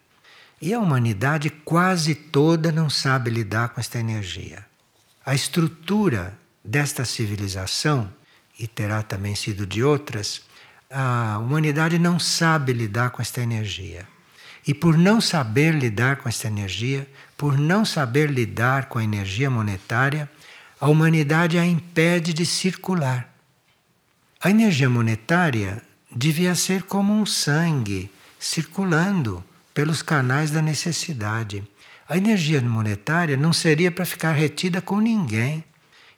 E 0.61 0.73
a 0.73 0.79
humanidade 0.79 1.49
quase 1.49 2.15
toda 2.15 2.71
não 2.71 2.89
sabe 2.89 3.29
lidar 3.29 3.69
com 3.69 3.81
esta 3.81 3.99
energia. 3.99 4.65
A 5.25 5.35
estrutura 5.35 6.37
desta 6.63 7.03
civilização, 7.03 8.11
e 8.57 8.67
terá 8.67 9.03
também 9.03 9.35
sido 9.35 9.67
de 9.67 9.83
outras, 9.83 10.43
a 10.89 11.37
humanidade 11.39 11.97
não 11.97 12.19
sabe 12.19 12.73
lidar 12.73 13.09
com 13.09 13.21
esta 13.21 13.41
energia. 13.41 14.07
E 14.67 14.73
por 14.73 14.97
não 14.97 15.21
saber 15.21 15.73
lidar 15.73 16.17
com 16.17 16.27
esta 16.27 16.47
energia, 16.47 17.07
por 17.37 17.57
não 17.57 17.85
saber 17.85 18.29
lidar 18.31 18.85
com 18.85 18.97
a 18.97 19.03
energia 19.03 19.49
monetária, 19.49 20.29
a 20.79 20.87
humanidade 20.87 21.57
a 21.57 21.65
impede 21.65 22.33
de 22.33 22.45
circular. 22.45 23.29
A 24.41 24.49
energia 24.49 24.89
monetária 24.89 25.81
devia 26.15 26.55
ser 26.55 26.83
como 26.83 27.13
um 27.13 27.25
sangue 27.25 28.11
circulando 28.39 29.43
pelos 29.73 30.01
canais 30.01 30.51
da 30.51 30.61
necessidade. 30.61 31.63
A 32.07 32.17
energia 32.17 32.61
monetária 32.61 33.35
não 33.35 33.51
seria 33.51 33.91
para 33.91 34.05
ficar 34.05 34.31
retida 34.33 34.81
com 34.81 34.99
ninguém. 34.99 35.63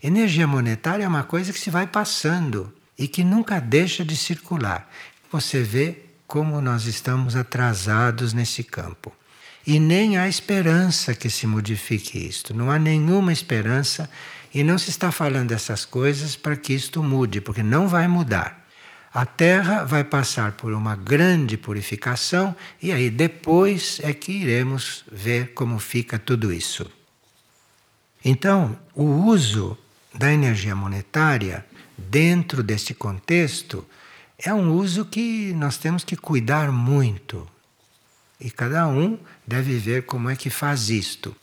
Energia 0.04 0.46
monetária 0.46 1.04
é 1.04 1.08
uma 1.08 1.24
coisa 1.24 1.52
que 1.52 1.60
se 1.60 1.70
vai 1.70 1.88
passando 1.88 2.74
e 2.98 3.08
que 3.08 3.24
nunca 3.24 3.60
deixa 3.60 4.04
de 4.04 4.16
circular. 4.16 4.90
Você 5.32 5.62
vê 5.62 6.04
como 6.26 6.60
nós 6.60 6.86
estamos 6.86 7.36
atrasados 7.36 8.34
nesse 8.34 8.64
campo. 8.64 9.14
E 9.66 9.80
nem 9.80 10.18
há 10.18 10.28
esperança 10.28 11.14
que 11.14 11.30
se 11.30 11.46
modifique 11.46 12.18
isto. 12.18 12.54
Não 12.54 12.72
há 12.72 12.80
nenhuma 12.80 13.34
esperança 13.34 14.10
e 14.54 14.64
não 14.64 14.78
se 14.78 14.90
está 14.90 15.12
falando 15.12 15.50
dessas 15.50 15.86
coisas 15.86 16.36
para 16.36 16.56
que 16.56 16.74
isto 16.74 17.04
mude, 17.04 17.42
porque 17.42 17.62
não 17.62 17.88
vai 17.88 18.08
mudar. 18.08 18.66
A 19.14 19.26
Terra 19.26 19.84
vai 19.84 20.04
passar 20.04 20.54
por 20.54 20.74
uma 20.74 20.96
grande 20.96 21.58
purificação 21.58 22.56
e 22.82 22.92
aí 22.92 23.10
depois 23.10 24.00
é 24.04 24.14
que 24.14 24.32
iremos 24.32 25.04
ver 25.12 25.54
como 25.54 25.80
fica 25.80 26.20
tudo 26.20 26.54
isso. 26.54 26.90
Então, 28.24 28.78
o 28.94 29.04
uso 29.04 29.78
da 30.14 30.32
energia 30.32 30.76
monetária 30.76 31.66
dentro 31.98 32.62
deste 32.62 32.94
contexto 32.94 33.86
é 34.38 34.54
um 34.54 34.72
uso 34.74 35.06
que 35.06 35.52
nós 35.54 35.78
temos 35.78 36.04
que 36.04 36.16
cuidar 36.16 36.72
muito. 36.72 37.48
E 38.40 38.52
cada 38.52 38.88
um 38.88 39.18
deve 39.46 39.78
ver 39.78 40.06
como 40.06 40.30
é 40.30 40.36
que 40.36 40.50
faz 40.50 40.90
isto, 40.90 41.36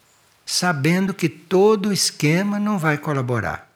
sabendo 0.46 1.12
que 1.12 1.28
todo 1.28 1.92
esquema 1.92 2.58
não 2.60 2.78
vai 2.78 2.96
colaborar. 2.96 3.70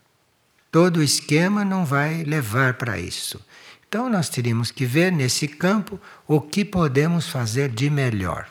Todo 0.71 1.03
esquema 1.03 1.65
não 1.65 1.85
vai 1.85 2.23
levar 2.23 2.75
para 2.75 2.99
isso. 2.99 3.41
Então 3.89 4.09
nós 4.09 4.29
teríamos 4.29 4.71
que 4.71 4.85
ver 4.85 5.11
nesse 5.11 5.49
campo 5.49 5.99
o 6.27 6.41
que 6.41 6.65
podemos 6.65 7.29
fazer 7.29 7.71
de 7.71 7.91
melhor. 7.91 8.47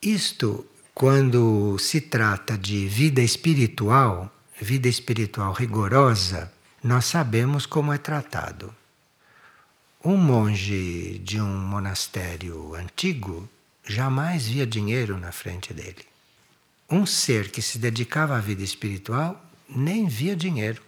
Isto, 0.00 0.64
quando 0.94 1.78
se 1.78 2.00
trata 2.00 2.56
de 2.56 2.86
vida 2.86 3.22
espiritual, 3.22 4.30
vida 4.60 4.86
espiritual 4.86 5.52
rigorosa, 5.52 6.52
nós 6.86 7.06
sabemos 7.06 7.66
como 7.66 7.92
é 7.92 7.98
tratado. 7.98 8.72
Um 10.04 10.16
monge 10.16 11.18
de 11.18 11.40
um 11.40 11.58
monastério 11.58 12.76
antigo 12.76 13.48
jamais 13.84 14.46
via 14.46 14.64
dinheiro 14.64 15.18
na 15.18 15.32
frente 15.32 15.74
dele. 15.74 16.06
Um 16.88 17.04
ser 17.04 17.50
que 17.50 17.60
se 17.60 17.78
dedicava 17.78 18.36
à 18.36 18.40
vida 18.40 18.62
espiritual 18.62 19.44
nem 19.68 20.06
via 20.06 20.36
dinheiro. 20.36 20.80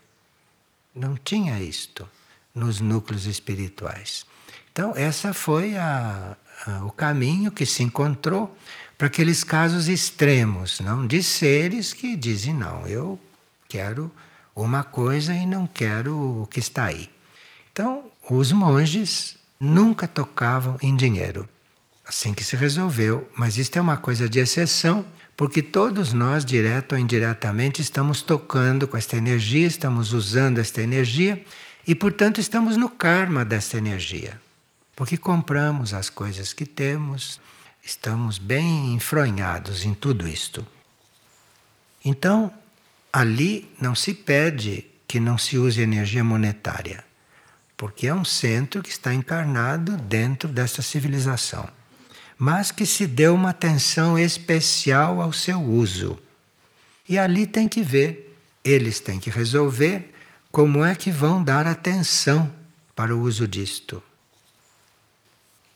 Não 0.95 1.17
tinha 1.17 1.61
isto 1.61 2.09
nos 2.55 2.81
núcleos 2.81 3.26
espirituais. 3.26 4.25
Então, 4.71 4.93
essa 4.95 5.35
foi 5.35 5.76
a, 5.76 6.37
a, 6.64 6.85
o 6.85 6.93
caminho 6.93 7.50
que 7.50 7.67
se 7.67 7.83
encontrou 7.83 8.57
para 8.97 9.09
aqueles 9.09 9.43
casos 9.43 9.88
extremos, 9.88 10.78
não 10.78 11.09
de 11.09 11.25
seres 11.25 11.93
que 11.93 12.14
dizem 12.14 12.55
não, 12.55 12.87
eu 12.87 13.19
quero 13.69 14.12
uma 14.62 14.83
coisa 14.83 15.35
e 15.35 15.47
não 15.47 15.67
quero 15.67 16.43
o 16.43 16.47
que 16.47 16.61
está 16.61 16.87
aí. 16.87 17.11
Então, 17.73 18.05
os 18.29 18.53
monges 18.53 19.37
nunca 19.61 20.07
tocavam 20.09 20.77
em 20.83 20.95
dinheiro. 20.97 21.49
Assim 22.07 22.33
que 22.33 22.43
se 22.43 22.57
resolveu, 22.57 23.29
mas 23.37 23.59
isto 23.59 23.77
é 23.77 23.81
uma 23.81 23.97
coisa 23.97 24.29
de 24.29 24.38
exceção, 24.38 25.05
porque 25.37 25.62
todos 25.62 26.12
nós, 26.12 26.45
direto 26.45 26.93
ou 26.93 26.99
indiretamente, 26.99 27.83
estamos 27.83 28.23
tocando 28.23 28.88
com 28.88 28.97
esta 28.97 29.17
energia, 29.17 29.67
estamos 29.67 30.12
usando 30.12 30.59
esta 30.59 30.83
energia 30.83 31.45
e, 31.87 31.95
portanto, 31.95 32.41
estamos 32.41 32.77
no 32.77 32.88
karma 32.88 33.45
dessa 33.45 33.77
energia. 33.77 34.41
Porque 34.97 35.17
compramos 35.17 35.95
as 35.95 36.11
coisas 36.11 36.53
que 36.53 36.67
temos, 36.67 37.41
estamos 37.83 38.38
bem 38.38 38.95
enfronhados 38.95 39.85
em 39.85 39.95
tudo 39.95 40.27
isto. 40.27 40.67
Então, 42.05 42.53
ali 43.19 43.69
não 43.81 43.97
se 43.97 44.15
pede 44.15 44.87
que 45.09 45.19
não 45.19 45.37
se 45.37 45.59
use 45.59 45.81
energia 45.81 46.23
monetária, 46.23 47.05
porque 47.77 48.07
é 48.07 48.15
um 48.15 48.25
centro 48.25 48.81
que 48.81 48.91
está 48.91 49.13
encarnado 49.13 49.97
dentro 49.97 50.49
dessa 50.49 50.83
civilização. 50.83 51.69
mas 52.39 52.71
que 52.71 52.87
se 52.87 53.05
deu 53.05 53.35
uma 53.35 53.51
atenção 53.51 54.17
especial 54.17 55.21
ao 55.21 55.33
seu 55.33 55.61
uso. 55.61 56.17
E 57.09 57.19
ali 57.19 57.45
tem 57.49 57.67
que 57.67 57.83
ver, 57.83 58.39
eles 58.65 59.01
têm 59.01 59.19
que 59.19 59.29
resolver 59.29 60.15
como 60.53 60.85
é 60.85 60.95
que 60.95 61.11
vão 61.11 61.43
dar 61.43 61.67
atenção 61.67 62.49
para 62.95 63.13
o 63.17 63.21
uso 63.21 63.49
disto. 63.49 64.01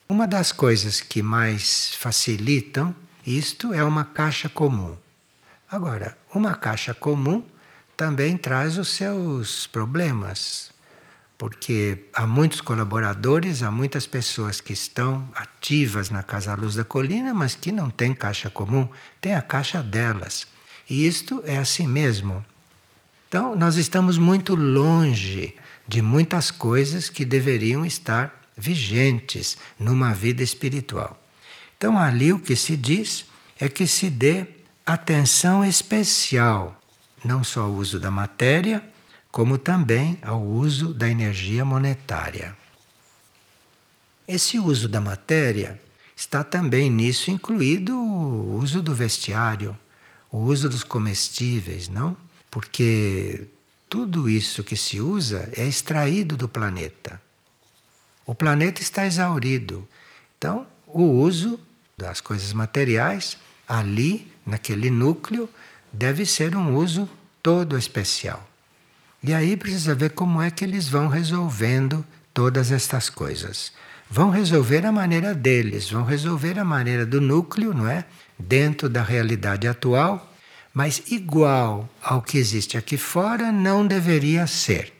Uma 0.08 0.28
das 0.28 0.52
coisas 0.52 1.00
que 1.00 1.20
mais 1.20 1.96
facilitam 1.96 2.94
isto 3.26 3.74
é 3.74 3.82
uma 3.82 4.04
caixa 4.04 4.48
comum. 4.48 4.96
Agora, 5.72 6.18
uma 6.34 6.54
caixa 6.54 6.92
comum 6.92 7.42
também 7.96 8.36
traz 8.36 8.76
os 8.76 8.88
seus 8.88 9.66
problemas, 9.66 10.70
porque 11.38 12.10
há 12.12 12.26
muitos 12.26 12.60
colaboradores, 12.60 13.62
há 13.62 13.70
muitas 13.70 14.06
pessoas 14.06 14.60
que 14.60 14.74
estão 14.74 15.26
ativas 15.34 16.10
na 16.10 16.22
Casa 16.22 16.54
Luz 16.54 16.74
da 16.74 16.84
Colina, 16.84 17.32
mas 17.32 17.54
que 17.54 17.72
não 17.72 17.88
têm 17.88 18.12
caixa 18.12 18.50
comum, 18.50 18.86
tem 19.18 19.34
a 19.34 19.40
caixa 19.40 19.82
delas. 19.82 20.46
E 20.90 21.06
isto 21.06 21.42
é 21.46 21.56
assim 21.56 21.88
mesmo. 21.88 22.44
Então, 23.26 23.56
nós 23.56 23.76
estamos 23.76 24.18
muito 24.18 24.54
longe 24.54 25.56
de 25.88 26.02
muitas 26.02 26.50
coisas 26.50 27.08
que 27.08 27.24
deveriam 27.24 27.82
estar 27.86 28.42
vigentes 28.54 29.56
numa 29.80 30.12
vida 30.12 30.42
espiritual. 30.42 31.18
Então, 31.78 31.98
ali 31.98 32.30
o 32.30 32.38
que 32.38 32.56
se 32.56 32.76
diz 32.76 33.24
é 33.58 33.70
que 33.70 33.86
se 33.86 34.10
dê 34.10 34.46
atenção 34.84 35.64
especial, 35.64 36.80
não 37.24 37.44
só 37.44 37.62
ao 37.62 37.72
uso 37.72 38.00
da 38.00 38.10
matéria, 38.10 38.82
como 39.30 39.56
também 39.56 40.18
ao 40.22 40.42
uso 40.42 40.92
da 40.92 41.08
energia 41.08 41.64
monetária. 41.64 42.56
Esse 44.26 44.58
uso 44.58 44.88
da 44.88 45.00
matéria 45.00 45.80
está 46.16 46.44
também 46.44 46.90
nisso 46.90 47.30
incluído 47.30 47.96
o 47.96 48.56
uso 48.56 48.82
do 48.82 48.94
vestiário, 48.94 49.76
o 50.30 50.38
uso 50.38 50.68
dos 50.68 50.84
comestíveis, 50.84 51.88
não? 51.88 52.16
Porque 52.50 53.48
tudo 53.88 54.28
isso 54.28 54.64
que 54.64 54.76
se 54.76 55.00
usa 55.00 55.50
é 55.56 55.66
extraído 55.66 56.36
do 56.36 56.48
planeta. 56.48 57.20
O 58.24 58.34
planeta 58.34 58.80
está 58.80 59.04
exaurido. 59.04 59.86
Então, 60.38 60.66
o 60.86 61.02
uso 61.02 61.60
das 61.96 62.20
coisas 62.20 62.52
materiais 62.54 63.36
ali, 63.68 64.31
naquele 64.46 64.90
núcleo, 64.90 65.48
deve 65.92 66.24
ser 66.26 66.56
um 66.56 66.74
uso 66.74 67.08
todo 67.42 67.76
especial. 67.76 68.48
E 69.22 69.32
aí 69.32 69.56
precisa 69.56 69.94
ver 69.94 70.10
como 70.10 70.42
é 70.42 70.50
que 70.50 70.64
eles 70.64 70.88
vão 70.88 71.08
resolvendo 71.08 72.04
todas 72.34 72.72
estas 72.72 73.08
coisas. 73.08 73.72
Vão 74.10 74.30
resolver 74.30 74.84
a 74.84 74.92
maneira 74.92 75.34
deles, 75.34 75.90
vão 75.90 76.04
resolver 76.04 76.58
a 76.58 76.64
maneira 76.64 77.06
do 77.06 77.20
núcleo, 77.20 77.72
não 77.72 77.88
é? 77.88 78.04
Dentro 78.38 78.88
da 78.88 79.02
realidade 79.02 79.68
atual, 79.68 80.32
mas 80.74 81.02
igual 81.10 81.88
ao 82.02 82.20
que 82.20 82.36
existe 82.36 82.76
aqui 82.76 82.96
fora 82.96 83.52
não 83.52 83.86
deveria 83.86 84.46
ser. 84.46 84.92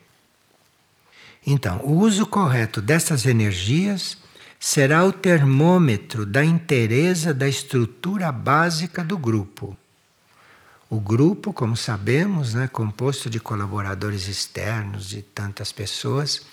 Então, 1.45 1.81
o 1.83 1.91
uso 1.99 2.25
correto 2.25 2.81
dessas 2.81 3.25
energias 3.25 4.17
será 4.65 5.03
o 5.03 5.11
termômetro 5.11 6.25
da 6.25 6.41
inteireza 6.41 7.33
da 7.33 7.49
estrutura 7.49 8.31
básica 8.31 9.03
do 9.03 9.17
grupo. 9.17 9.77
O 10.89 11.01
grupo, 11.01 11.51
como 11.51 11.75
sabemos, 11.75 12.55
é 12.55 12.59
né, 12.59 12.67
composto 12.69 13.29
de 13.29 13.41
colaboradores 13.41 14.29
externos, 14.29 15.09
de 15.09 15.21
tantas 15.21 15.73
pessoas, 15.73 16.45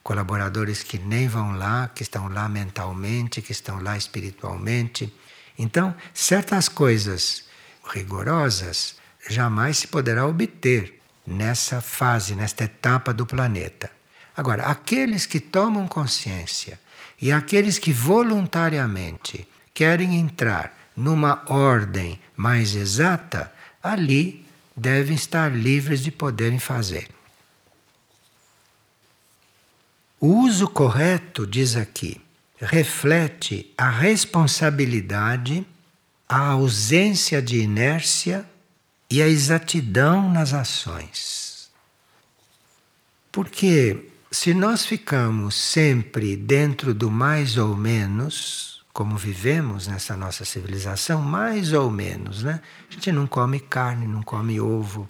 colaboradores 0.00 0.84
que 0.84 0.96
nem 0.96 1.26
vão 1.26 1.56
lá, 1.56 1.90
que 1.92 2.04
estão 2.04 2.28
lá 2.28 2.48
mentalmente, 2.48 3.42
que 3.42 3.50
estão 3.50 3.82
lá 3.82 3.96
espiritualmente. 3.96 5.12
Então, 5.58 5.92
certas 6.14 6.68
coisas 6.68 7.46
rigorosas 7.92 8.94
jamais 9.28 9.78
se 9.78 9.88
poderá 9.88 10.24
obter 10.24 11.02
nessa 11.26 11.80
fase, 11.80 12.36
nesta 12.36 12.62
etapa 12.62 13.12
do 13.12 13.26
planeta. 13.26 13.90
Agora, 14.36 14.66
aqueles 14.66 15.26
que 15.26 15.40
tomam 15.40 15.88
consciência 15.88 16.78
e 17.20 17.32
aqueles 17.32 17.78
que 17.78 17.92
voluntariamente 17.92 19.46
querem 19.72 20.16
entrar 20.16 20.76
numa 20.96 21.42
ordem 21.46 22.18
mais 22.36 22.74
exata, 22.74 23.52
ali 23.82 24.46
devem 24.76 25.14
estar 25.14 25.54
livres 25.54 26.02
de 26.02 26.10
poderem 26.10 26.58
fazer. 26.58 27.08
O 30.18 30.28
uso 30.40 30.66
correto, 30.68 31.46
diz 31.46 31.76
aqui, 31.76 32.20
reflete 32.58 33.72
a 33.76 33.90
responsabilidade, 33.90 35.66
a 36.28 36.48
ausência 36.48 37.40
de 37.42 37.60
inércia 37.60 38.48
e 39.10 39.22
a 39.22 39.28
exatidão 39.28 40.32
nas 40.32 40.52
ações. 40.52 41.70
Porque 43.30 44.10
se 44.36 44.52
nós 44.52 44.84
ficamos 44.84 45.54
sempre 45.54 46.36
dentro 46.36 46.92
do 46.92 47.10
mais 47.10 47.56
ou 47.56 47.74
menos, 47.74 48.84
como 48.92 49.16
vivemos 49.16 49.86
nessa 49.86 50.14
nossa 50.14 50.44
civilização, 50.44 51.22
mais 51.22 51.72
ou 51.72 51.90
menos, 51.90 52.42
né? 52.42 52.60
A 52.90 52.92
gente 52.92 53.10
não 53.10 53.26
come 53.26 53.58
carne, 53.58 54.06
não 54.06 54.22
come 54.22 54.60
ovo, 54.60 55.08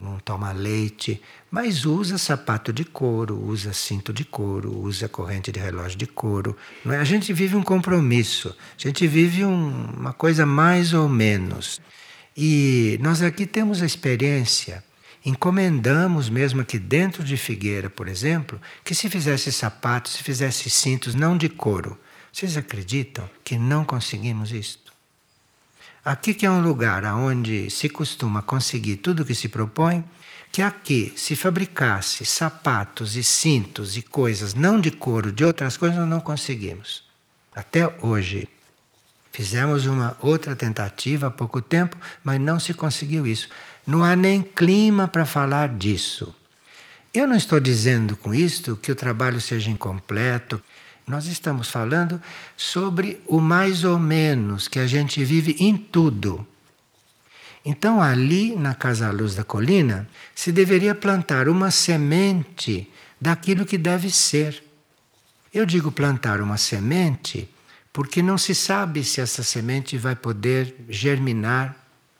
não 0.00 0.20
toma 0.20 0.52
leite, 0.52 1.20
mas 1.50 1.84
usa 1.84 2.16
sapato 2.18 2.72
de 2.72 2.84
couro, 2.84 3.44
usa 3.44 3.72
cinto 3.72 4.12
de 4.12 4.24
couro, 4.24 4.78
usa 4.78 5.08
corrente 5.08 5.50
de 5.50 5.58
relógio 5.58 5.98
de 5.98 6.06
couro. 6.06 6.56
Não 6.84 6.94
é? 6.94 6.98
A 6.98 7.04
gente 7.04 7.32
vive 7.32 7.56
um 7.56 7.64
compromisso, 7.64 8.56
a 8.78 8.80
gente 8.80 9.08
vive 9.08 9.44
um, 9.44 9.90
uma 9.98 10.12
coisa 10.12 10.46
mais 10.46 10.94
ou 10.94 11.08
menos. 11.08 11.80
E 12.36 12.96
nós 13.02 13.22
aqui 13.22 13.44
temos 13.44 13.82
a 13.82 13.86
experiência 13.86 14.84
encomendamos 15.24 16.28
mesmo 16.28 16.60
aqui 16.60 16.78
dentro 16.78 17.22
de 17.22 17.36
Figueira, 17.36 17.90
por 17.90 18.08
exemplo, 18.08 18.60
que 18.84 18.94
se 18.94 19.08
fizesse 19.08 19.52
sapatos, 19.52 20.12
se 20.12 20.22
fizesse 20.22 20.70
cintos 20.70 21.14
não 21.14 21.36
de 21.36 21.48
couro. 21.48 21.98
Vocês 22.32 22.56
acreditam 22.56 23.28
que 23.42 23.58
não 23.58 23.84
conseguimos 23.84 24.52
isto? 24.52 24.92
Aqui 26.04 26.32
que 26.32 26.46
é 26.46 26.50
um 26.50 26.62
lugar 26.62 27.04
onde 27.04 27.68
se 27.70 27.88
costuma 27.88 28.40
conseguir 28.40 28.96
tudo 28.96 29.22
o 29.22 29.26
que 29.26 29.34
se 29.34 29.48
propõe, 29.48 30.04
que 30.50 30.62
aqui 30.62 31.12
se 31.16 31.36
fabricasse 31.36 32.24
sapatos 32.24 33.16
e 33.16 33.22
cintos 33.22 33.96
e 33.96 34.02
coisas 34.02 34.54
não 34.54 34.80
de 34.80 34.90
couro, 34.90 35.30
de 35.30 35.44
outras 35.44 35.76
coisas, 35.76 35.98
nós 35.98 36.08
não 36.08 36.20
conseguimos. 36.20 37.04
Até 37.54 37.86
hoje. 38.00 38.48
Fizemos 39.30 39.86
uma 39.86 40.16
outra 40.20 40.56
tentativa 40.56 41.26
há 41.28 41.30
pouco 41.30 41.60
tempo, 41.60 41.96
mas 42.24 42.40
não 42.40 42.58
se 42.58 42.74
conseguiu 42.74 43.26
isso. 43.26 43.48
Não 43.88 44.04
há 44.04 44.14
nem 44.14 44.42
clima 44.42 45.08
para 45.08 45.24
falar 45.24 45.70
disso. 45.70 46.34
Eu 47.14 47.26
não 47.26 47.34
estou 47.34 47.58
dizendo 47.58 48.18
com 48.18 48.34
isto 48.34 48.76
que 48.76 48.92
o 48.92 48.94
trabalho 48.94 49.40
seja 49.40 49.70
incompleto. 49.70 50.62
Nós 51.06 51.24
estamos 51.24 51.70
falando 51.70 52.20
sobre 52.54 53.18
o 53.26 53.40
mais 53.40 53.84
ou 53.84 53.98
menos 53.98 54.68
que 54.68 54.78
a 54.78 54.86
gente 54.86 55.24
vive 55.24 55.56
em 55.58 55.74
tudo. 55.74 56.46
Então, 57.64 58.02
ali 58.02 58.54
na 58.54 58.74
Casa 58.74 59.10
Luz 59.10 59.34
da 59.34 59.42
Colina, 59.42 60.06
se 60.34 60.52
deveria 60.52 60.94
plantar 60.94 61.48
uma 61.48 61.70
semente 61.70 62.92
daquilo 63.18 63.64
que 63.64 63.78
deve 63.78 64.10
ser. 64.10 64.62
Eu 65.52 65.64
digo 65.64 65.90
plantar 65.90 66.42
uma 66.42 66.58
semente 66.58 67.48
porque 67.90 68.20
não 68.20 68.36
se 68.36 68.54
sabe 68.54 69.02
se 69.02 69.22
essa 69.22 69.42
semente 69.42 69.96
vai 69.96 70.14
poder 70.14 70.76
germinar 70.90 71.77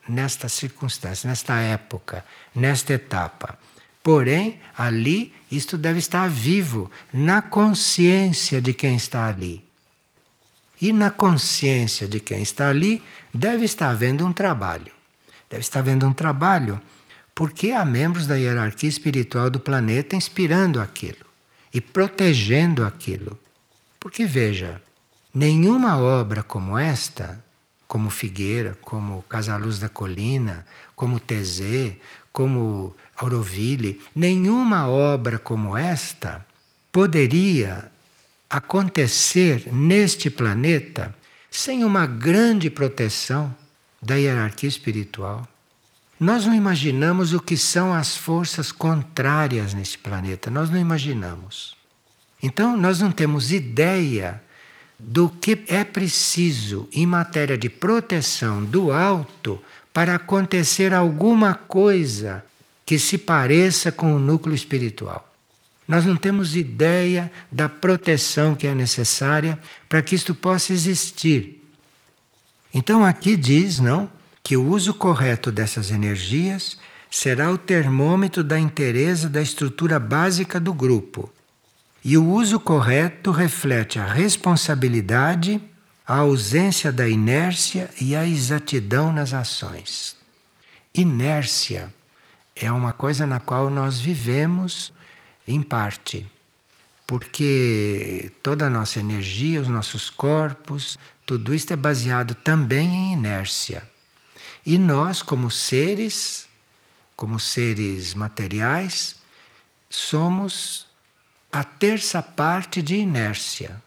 nesta 0.08 0.48
circunstância, 0.48 1.28
nesta 1.28 1.58
época, 1.60 2.24
nesta 2.54 2.94
etapa. 2.94 3.58
Porém, 4.02 4.58
ali 4.76 5.34
isto 5.50 5.76
deve 5.76 5.98
estar 5.98 6.28
vivo 6.28 6.90
na 7.12 7.42
consciência 7.42 8.60
de 8.60 8.72
quem 8.72 8.96
está 8.96 9.26
ali. 9.26 9.64
E 10.80 10.92
na 10.92 11.10
consciência 11.10 12.06
de 12.06 12.20
quem 12.20 12.40
está 12.40 12.68
ali 12.68 13.02
deve 13.34 13.64
estar 13.64 13.90
havendo 13.90 14.24
um 14.24 14.32
trabalho. 14.32 14.92
Deve 15.50 15.60
estar 15.60 15.80
havendo 15.80 16.06
um 16.06 16.12
trabalho 16.12 16.80
porque 17.34 17.70
há 17.70 17.84
membros 17.84 18.26
da 18.26 18.36
hierarquia 18.36 18.88
espiritual 18.88 19.50
do 19.50 19.60
planeta 19.60 20.16
inspirando 20.16 20.80
aquilo 20.80 21.24
e 21.72 21.80
protegendo 21.80 22.84
aquilo. 22.84 23.38
Porque 24.00 24.24
veja, 24.24 24.80
nenhuma 25.34 25.98
obra 25.98 26.42
como 26.42 26.78
esta 26.78 27.44
como 27.88 28.10
Figueira, 28.10 28.76
como 28.82 29.22
Casaluz 29.22 29.78
da 29.78 29.88
Colina, 29.88 30.66
como 30.94 31.18
Tezé, 31.18 31.96
como 32.30 32.94
Auroville, 33.16 34.00
nenhuma 34.14 34.86
obra 34.86 35.38
como 35.38 35.76
esta 35.76 36.46
poderia 36.92 37.90
acontecer 38.48 39.72
neste 39.72 40.28
planeta 40.28 41.14
sem 41.50 41.82
uma 41.82 42.06
grande 42.06 42.68
proteção 42.68 43.54
da 44.00 44.16
hierarquia 44.16 44.68
espiritual. 44.68 45.48
Nós 46.20 46.44
não 46.44 46.54
imaginamos 46.54 47.32
o 47.32 47.40
que 47.40 47.56
são 47.56 47.94
as 47.94 48.16
forças 48.16 48.70
contrárias 48.70 49.72
neste 49.72 49.98
planeta, 49.98 50.50
nós 50.50 50.68
não 50.68 50.78
imaginamos. 50.78 51.76
Então, 52.42 52.76
nós 52.76 53.00
não 53.00 53.10
temos 53.10 53.50
ideia 53.50 54.42
do 54.98 55.28
que 55.28 55.62
é 55.68 55.84
preciso 55.84 56.88
em 56.92 57.06
matéria 57.06 57.56
de 57.56 57.68
proteção 57.68 58.64
do 58.64 58.90
alto 58.90 59.62
para 59.92 60.16
acontecer 60.16 60.92
alguma 60.92 61.54
coisa 61.54 62.44
que 62.84 62.98
se 62.98 63.16
pareça 63.16 63.92
com 63.92 64.14
o 64.14 64.18
núcleo 64.18 64.54
espiritual. 64.54 65.24
Nós 65.86 66.04
não 66.04 66.16
temos 66.16 66.56
ideia 66.56 67.30
da 67.50 67.68
proteção 67.68 68.54
que 68.54 68.66
é 68.66 68.74
necessária 68.74 69.58
para 69.88 70.02
que 70.02 70.14
isto 70.14 70.34
possa 70.34 70.72
existir. 70.72 71.64
Então 72.74 73.04
aqui 73.04 73.36
diz, 73.36 73.78
não, 73.78 74.10
que 74.42 74.56
o 74.56 74.66
uso 74.66 74.92
correto 74.92 75.50
dessas 75.50 75.90
energias 75.90 76.78
será 77.10 77.50
o 77.50 77.56
termômetro 77.56 78.44
da 78.44 78.58
inteireza 78.58 79.28
da 79.28 79.40
estrutura 79.40 79.98
básica 79.98 80.60
do 80.60 80.74
grupo. 80.74 81.32
E 82.08 82.16
o 82.16 82.24
uso 82.24 82.58
correto 82.58 83.30
reflete 83.30 83.98
a 83.98 84.06
responsabilidade, 84.06 85.60
a 86.06 86.20
ausência 86.20 86.90
da 86.90 87.06
inércia 87.06 87.90
e 88.00 88.16
a 88.16 88.26
exatidão 88.26 89.12
nas 89.12 89.34
ações. 89.34 90.16
Inércia 90.94 91.92
é 92.56 92.72
uma 92.72 92.94
coisa 92.94 93.26
na 93.26 93.38
qual 93.38 93.68
nós 93.68 94.00
vivemos 94.00 94.90
em 95.46 95.60
parte, 95.60 96.26
porque 97.06 98.32
toda 98.42 98.68
a 98.68 98.70
nossa 98.70 99.00
energia, 99.00 99.60
os 99.60 99.68
nossos 99.68 100.08
corpos, 100.08 100.98
tudo 101.26 101.54
isso 101.54 101.70
é 101.74 101.76
baseado 101.76 102.34
também 102.34 102.88
em 102.88 103.12
inércia. 103.12 103.86
E 104.64 104.78
nós, 104.78 105.20
como 105.20 105.50
seres, 105.50 106.48
como 107.14 107.38
seres 107.38 108.14
materiais, 108.14 109.16
somos 109.90 110.87
a 111.52 111.64
terça 111.64 112.22
parte 112.22 112.82
de 112.82 112.96
inércia. 112.96 113.82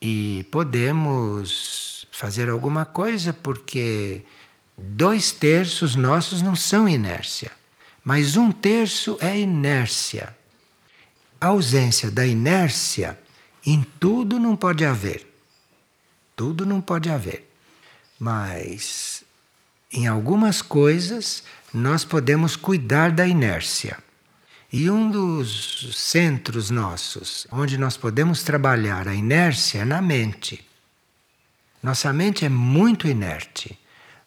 E 0.00 0.46
podemos 0.50 2.06
fazer 2.10 2.48
alguma 2.48 2.84
coisa 2.84 3.32
porque 3.32 4.22
dois 4.76 5.32
terços 5.32 5.94
nossos 5.94 6.42
não 6.42 6.54
são 6.54 6.88
inércia, 6.88 7.50
mas 8.04 8.36
um 8.36 8.52
terço 8.52 9.16
é 9.20 9.38
inércia. 9.38 10.36
A 11.40 11.48
ausência 11.48 12.10
da 12.10 12.26
inércia 12.26 13.18
em 13.64 13.82
tudo 13.98 14.38
não 14.38 14.56
pode 14.56 14.84
haver. 14.84 15.26
Tudo 16.36 16.66
não 16.66 16.80
pode 16.80 17.08
haver. 17.08 17.50
Mas 18.18 19.24
em 19.92 20.06
algumas 20.06 20.60
coisas 20.60 21.44
nós 21.72 22.04
podemos 22.04 22.56
cuidar 22.56 23.10
da 23.10 23.26
inércia. 23.26 24.03
E 24.76 24.90
um 24.90 25.08
dos 25.08 25.94
centros 25.96 26.68
nossos, 26.68 27.46
onde 27.52 27.78
nós 27.78 27.96
podemos 27.96 28.42
trabalhar 28.42 29.06
a 29.06 29.14
inércia, 29.14 29.82
é 29.82 29.84
na 29.84 30.02
mente. 30.02 30.66
Nossa 31.80 32.12
mente 32.12 32.44
é 32.44 32.48
muito 32.48 33.06
inerte, 33.06 33.78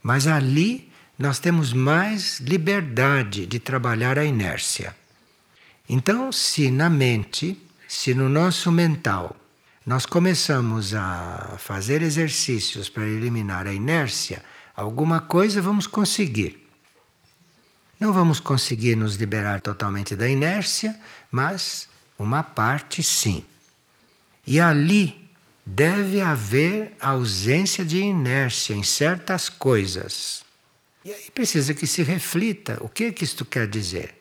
mas 0.01 0.25
ali 0.25 0.89
nós 1.19 1.38
temos 1.38 1.73
mais 1.73 2.39
liberdade 2.39 3.45
de 3.45 3.60
trabalhar 3.60 4.17
a 4.17 4.23
inércia. 4.23 4.95
Então, 5.89 6.31
se 6.31 6.71
na 6.71 6.89
mente, 6.89 7.62
se 7.86 8.13
no 8.13 8.29
nosso 8.29 8.71
mental, 8.71 9.36
nós 9.86 10.05
começamos 10.05 10.93
a 10.93 11.57
fazer 11.57 12.01
exercícios 12.01 12.88
para 12.88 13.05
eliminar 13.05 13.67
a 13.67 13.73
inércia, 13.73 14.41
alguma 14.73 15.19
coisa 15.19 15.62
vamos 15.62 15.88
conseguir. 15.88 16.66
Não 17.99 18.13
vamos 18.13 18.39
conseguir 18.39 18.95
nos 18.95 19.15
liberar 19.15 19.62
totalmente 19.62 20.15
da 20.15 20.29
inércia, 20.29 20.97
mas 21.31 21.89
uma 22.17 22.43
parte 22.43 23.01
sim. 23.01 23.43
E 24.45 24.60
ali 24.60 25.29
deve 25.65 26.21
haver 26.21 26.95
ausência 27.01 27.83
de 27.83 27.97
inércia 27.97 28.73
em 28.73 28.83
certas 28.83 29.49
coisas. 29.49 30.45
E 31.03 31.12
aí 31.12 31.31
precisa 31.31 31.73
que 31.73 31.88
se 31.88 32.03
reflita 32.03 32.77
o 32.81 32.88
que, 32.88 33.12
que 33.12 33.23
isto 33.23 33.43
quer 33.43 33.67
dizer. 33.67 34.15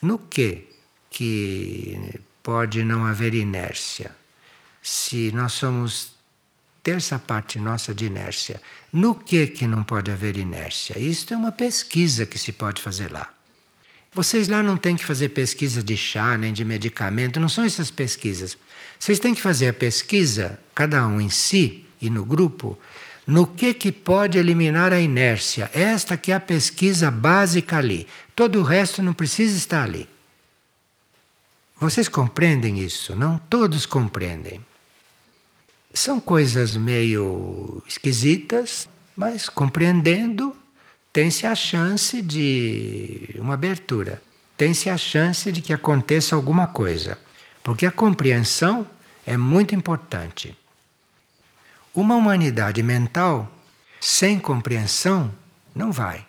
No 0.00 0.18
que 0.18 0.68
que 1.10 2.20
pode 2.42 2.84
não 2.84 3.04
haver 3.04 3.34
inércia? 3.34 4.14
Se 4.82 5.32
nós 5.32 5.52
somos 5.52 6.15
terça 6.86 7.18
parte 7.18 7.58
nossa 7.58 7.92
de 7.92 8.06
inércia. 8.06 8.62
No 8.92 9.12
que 9.12 9.48
que 9.48 9.66
não 9.66 9.82
pode 9.82 10.08
haver 10.08 10.36
inércia? 10.36 10.96
Isto 10.96 11.34
é 11.34 11.36
uma 11.36 11.50
pesquisa 11.50 12.24
que 12.24 12.38
se 12.38 12.52
pode 12.52 12.80
fazer 12.80 13.10
lá. 13.10 13.28
Vocês 14.14 14.46
lá 14.46 14.62
não 14.62 14.76
têm 14.76 14.94
que 14.94 15.04
fazer 15.04 15.30
pesquisa 15.30 15.82
de 15.82 15.96
chá 15.96 16.38
nem 16.38 16.52
de 16.52 16.64
medicamento, 16.64 17.40
não 17.40 17.48
são 17.48 17.64
essas 17.64 17.90
pesquisas. 17.90 18.56
Vocês 19.00 19.18
têm 19.18 19.34
que 19.34 19.42
fazer 19.42 19.66
a 19.66 19.72
pesquisa, 19.72 20.60
cada 20.72 21.04
um 21.08 21.20
em 21.20 21.28
si 21.28 21.84
e 22.00 22.08
no 22.08 22.24
grupo, 22.24 22.78
no 23.26 23.48
que 23.48 23.74
que 23.74 23.90
pode 23.90 24.38
eliminar 24.38 24.92
a 24.92 25.00
inércia. 25.00 25.68
Esta 25.74 26.16
que 26.16 26.30
é 26.30 26.36
a 26.36 26.40
pesquisa 26.40 27.10
básica 27.10 27.78
ali. 27.78 28.06
Todo 28.36 28.60
o 28.60 28.62
resto 28.62 29.02
não 29.02 29.12
precisa 29.12 29.58
estar 29.58 29.82
ali. 29.82 30.08
Vocês 31.80 32.08
compreendem 32.08 32.78
isso, 32.78 33.16
não? 33.16 33.38
Todos 33.50 33.86
compreendem. 33.86 34.64
São 35.96 36.20
coisas 36.20 36.76
meio 36.76 37.82
esquisitas, 37.88 38.86
mas 39.16 39.48
compreendendo, 39.48 40.54
tem-se 41.10 41.46
a 41.46 41.54
chance 41.54 42.20
de 42.20 43.34
uma 43.38 43.54
abertura, 43.54 44.22
tem-se 44.58 44.90
a 44.90 44.98
chance 44.98 45.50
de 45.50 45.62
que 45.62 45.72
aconteça 45.72 46.36
alguma 46.36 46.66
coisa, 46.66 47.16
porque 47.64 47.86
a 47.86 47.90
compreensão 47.90 48.86
é 49.24 49.38
muito 49.38 49.74
importante. 49.74 50.54
Uma 51.94 52.14
humanidade 52.14 52.82
mental 52.82 53.50
sem 53.98 54.38
compreensão 54.38 55.32
não 55.74 55.90
vai. 55.90 56.26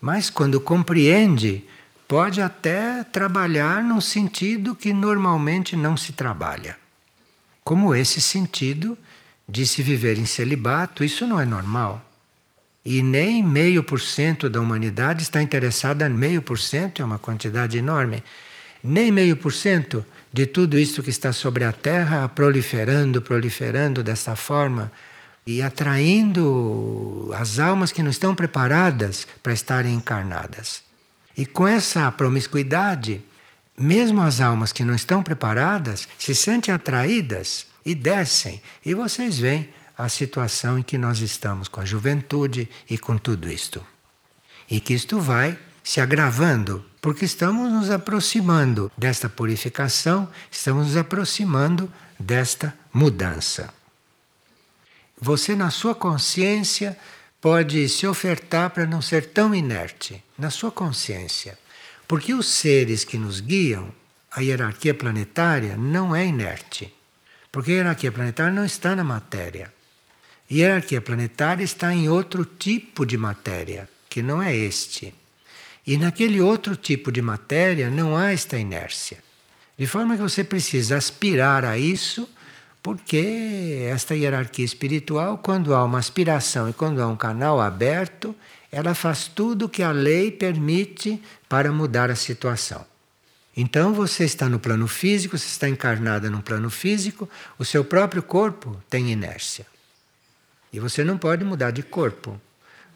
Mas 0.00 0.30
quando 0.30 0.60
compreende, 0.60 1.64
pode 2.06 2.40
até 2.40 3.02
trabalhar 3.02 3.82
num 3.82 4.00
sentido 4.00 4.76
que 4.76 4.92
normalmente 4.92 5.74
não 5.74 5.96
se 5.96 6.12
trabalha 6.12 6.85
como 7.66 7.96
esse 7.96 8.20
sentido 8.20 8.96
de 9.48 9.66
se 9.66 9.82
viver 9.82 10.18
em 10.18 10.24
celibato, 10.24 11.02
isso 11.02 11.26
não 11.26 11.40
é 11.40 11.44
normal. 11.44 12.00
E 12.84 13.02
nem 13.02 13.42
meio 13.42 13.82
por 13.82 14.00
cento 14.00 14.48
da 14.48 14.60
humanidade 14.60 15.24
está 15.24 15.42
interessada, 15.42 16.08
meio 16.08 16.40
por 16.40 16.60
cento 16.60 17.02
é 17.02 17.04
uma 17.04 17.18
quantidade 17.18 17.76
enorme, 17.76 18.22
nem 18.84 19.10
meio 19.10 19.36
por 19.36 19.52
cento 19.52 20.06
de 20.32 20.46
tudo 20.46 20.78
isso 20.78 21.02
que 21.02 21.10
está 21.10 21.32
sobre 21.32 21.64
a 21.64 21.72
Terra 21.72 22.28
proliferando, 22.28 23.20
proliferando 23.20 24.00
dessa 24.00 24.36
forma 24.36 24.92
e 25.44 25.60
atraindo 25.60 27.32
as 27.34 27.58
almas 27.58 27.90
que 27.90 28.00
não 28.00 28.12
estão 28.12 28.32
preparadas 28.32 29.26
para 29.42 29.52
estarem 29.52 29.92
encarnadas. 29.92 30.84
E 31.36 31.44
com 31.44 31.66
essa 31.66 32.12
promiscuidade, 32.12 33.24
mesmo 33.78 34.22
as 34.22 34.40
almas 34.40 34.72
que 34.72 34.84
não 34.84 34.94
estão 34.94 35.22
preparadas 35.22 36.08
se 36.18 36.34
sentem 36.34 36.72
atraídas 36.72 37.66
e 37.84 37.94
descem. 37.94 38.60
E 38.84 38.94
vocês 38.94 39.38
veem 39.38 39.68
a 39.96 40.08
situação 40.08 40.78
em 40.78 40.82
que 40.82 40.98
nós 40.98 41.20
estamos 41.20 41.68
com 41.68 41.80
a 41.80 41.84
juventude 41.84 42.68
e 42.88 42.98
com 42.98 43.16
tudo 43.16 43.50
isto. 43.50 43.84
E 44.70 44.80
que 44.80 44.94
isto 44.94 45.20
vai 45.20 45.58
se 45.82 46.00
agravando, 46.00 46.84
porque 47.00 47.24
estamos 47.24 47.72
nos 47.72 47.90
aproximando 47.90 48.90
desta 48.98 49.28
purificação, 49.28 50.28
estamos 50.50 50.88
nos 50.88 50.96
aproximando 50.96 51.90
desta 52.18 52.76
mudança. 52.92 53.72
Você, 55.18 55.54
na 55.54 55.70
sua 55.70 55.94
consciência, 55.94 56.98
pode 57.40 57.88
se 57.88 58.06
ofertar 58.06 58.70
para 58.70 58.84
não 58.84 59.00
ser 59.00 59.26
tão 59.26 59.54
inerte, 59.54 60.22
na 60.36 60.50
sua 60.50 60.72
consciência. 60.72 61.56
Porque 62.06 62.32
os 62.32 62.46
seres 62.46 63.04
que 63.04 63.18
nos 63.18 63.40
guiam, 63.40 63.92
a 64.30 64.40
hierarquia 64.40 64.94
planetária, 64.94 65.76
não 65.76 66.14
é 66.14 66.26
inerte. 66.26 66.92
Porque 67.50 67.72
a 67.72 67.74
hierarquia 67.74 68.12
planetária 68.12 68.52
não 68.52 68.64
está 68.64 68.94
na 68.94 69.02
matéria. 69.02 69.72
A 70.48 70.54
hierarquia 70.54 71.00
planetária 71.00 71.64
está 71.64 71.92
em 71.92 72.08
outro 72.08 72.44
tipo 72.44 73.04
de 73.04 73.16
matéria, 73.16 73.88
que 74.08 74.22
não 74.22 74.42
é 74.42 74.54
este. 74.54 75.12
E 75.86 75.96
naquele 75.96 76.40
outro 76.40 76.76
tipo 76.76 77.10
de 77.10 77.22
matéria 77.22 77.90
não 77.90 78.16
há 78.16 78.32
esta 78.32 78.58
inércia. 78.58 79.18
De 79.78 79.86
forma 79.86 80.16
que 80.16 80.22
você 80.22 80.44
precisa 80.44 80.96
aspirar 80.96 81.64
a 81.64 81.76
isso, 81.76 82.28
porque 82.82 83.86
esta 83.90 84.14
hierarquia 84.14 84.64
espiritual, 84.64 85.38
quando 85.38 85.74
há 85.74 85.84
uma 85.84 85.98
aspiração 85.98 86.68
e 86.70 86.72
quando 86.72 87.02
há 87.02 87.08
um 87.08 87.16
canal 87.16 87.60
aberto, 87.60 88.34
ela 88.70 88.94
faz 88.94 89.26
tudo 89.26 89.64
o 89.66 89.68
que 89.68 89.82
a 89.82 89.90
lei 89.90 90.30
permite 90.30 91.20
para 91.48 91.72
mudar 91.72 92.10
a 92.10 92.16
situação. 92.16 92.84
Então 93.56 93.94
você 93.94 94.24
está 94.24 94.48
no 94.48 94.58
plano 94.58 94.86
físico, 94.86 95.38
você 95.38 95.46
está 95.46 95.68
encarnada 95.68 96.28
no 96.28 96.42
plano 96.42 96.68
físico, 96.68 97.28
o 97.58 97.64
seu 97.64 97.84
próprio 97.84 98.22
corpo 98.22 98.80
tem 98.90 99.10
inércia. 99.10 99.66
E 100.72 100.78
você 100.78 101.02
não 101.02 101.16
pode 101.16 101.42
mudar 101.42 101.70
de 101.70 101.82
corpo. 101.82 102.38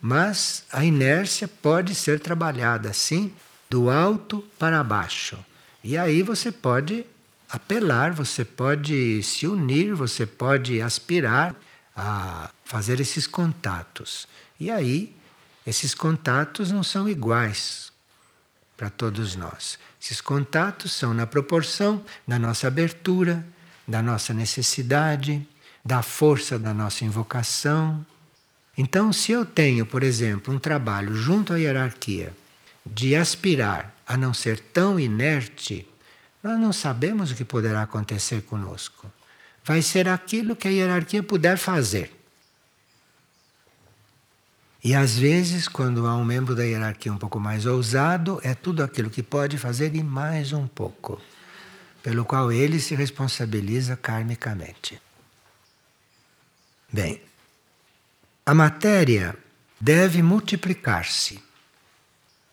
Mas 0.02 0.64
a 0.70 0.84
inércia 0.84 1.48
pode 1.48 1.94
ser 1.94 2.20
trabalhada 2.20 2.90
assim, 2.90 3.32
do 3.70 3.88
alto 3.88 4.44
para 4.58 4.82
baixo. 4.84 5.38
E 5.82 5.96
aí 5.96 6.22
você 6.22 6.52
pode 6.52 7.06
apelar, 7.48 8.12
você 8.12 8.44
pode 8.44 9.22
se 9.22 9.46
unir, 9.46 9.94
você 9.94 10.26
pode 10.26 10.80
aspirar 10.80 11.54
a 11.96 12.50
fazer 12.64 13.00
esses 13.00 13.26
contatos. 13.26 14.26
E 14.58 14.70
aí, 14.70 15.14
esses 15.66 15.94
contatos 15.94 16.70
não 16.70 16.82
são 16.82 17.08
iguais 17.08 17.89
para 18.80 18.88
todos 18.88 19.36
nós. 19.36 19.78
Esses 20.00 20.22
contatos 20.22 20.92
são 20.92 21.12
na 21.12 21.26
proporção 21.26 22.02
da 22.26 22.38
nossa 22.38 22.66
abertura, 22.66 23.46
da 23.86 24.00
nossa 24.00 24.32
necessidade, 24.32 25.46
da 25.84 26.00
força 26.00 26.58
da 26.58 26.72
nossa 26.72 27.04
invocação. 27.04 28.06
Então, 28.78 29.12
se 29.12 29.32
eu 29.32 29.44
tenho, 29.44 29.84
por 29.84 30.02
exemplo, 30.02 30.54
um 30.54 30.58
trabalho 30.58 31.14
junto 31.14 31.52
à 31.52 31.58
hierarquia 31.58 32.32
de 32.86 33.14
aspirar 33.14 33.94
a 34.06 34.16
não 34.16 34.32
ser 34.32 34.58
tão 34.58 34.98
inerte, 34.98 35.86
nós 36.42 36.58
não 36.58 36.72
sabemos 36.72 37.30
o 37.30 37.34
que 37.34 37.44
poderá 37.44 37.82
acontecer 37.82 38.40
conosco. 38.44 39.12
Vai 39.62 39.82
ser 39.82 40.08
aquilo 40.08 40.56
que 40.56 40.68
a 40.68 40.70
hierarquia 40.70 41.22
puder 41.22 41.58
fazer. 41.58 42.10
E 44.82 44.94
às 44.94 45.18
vezes, 45.18 45.68
quando 45.68 46.06
há 46.06 46.16
um 46.16 46.24
membro 46.24 46.54
da 46.54 46.64
hierarquia 46.64 47.12
um 47.12 47.18
pouco 47.18 47.38
mais 47.38 47.66
ousado, 47.66 48.40
é 48.42 48.54
tudo 48.54 48.82
aquilo 48.82 49.10
que 49.10 49.22
pode 49.22 49.58
fazer 49.58 49.94
e 49.94 50.02
mais 50.02 50.52
um 50.52 50.66
pouco, 50.66 51.20
pelo 52.02 52.24
qual 52.24 52.50
ele 52.50 52.80
se 52.80 52.94
responsabiliza 52.94 53.94
karmicamente. 53.94 55.00
Bem, 56.90 57.20
a 58.46 58.54
matéria 58.54 59.36
deve 59.78 60.22
multiplicar-se. 60.22 61.42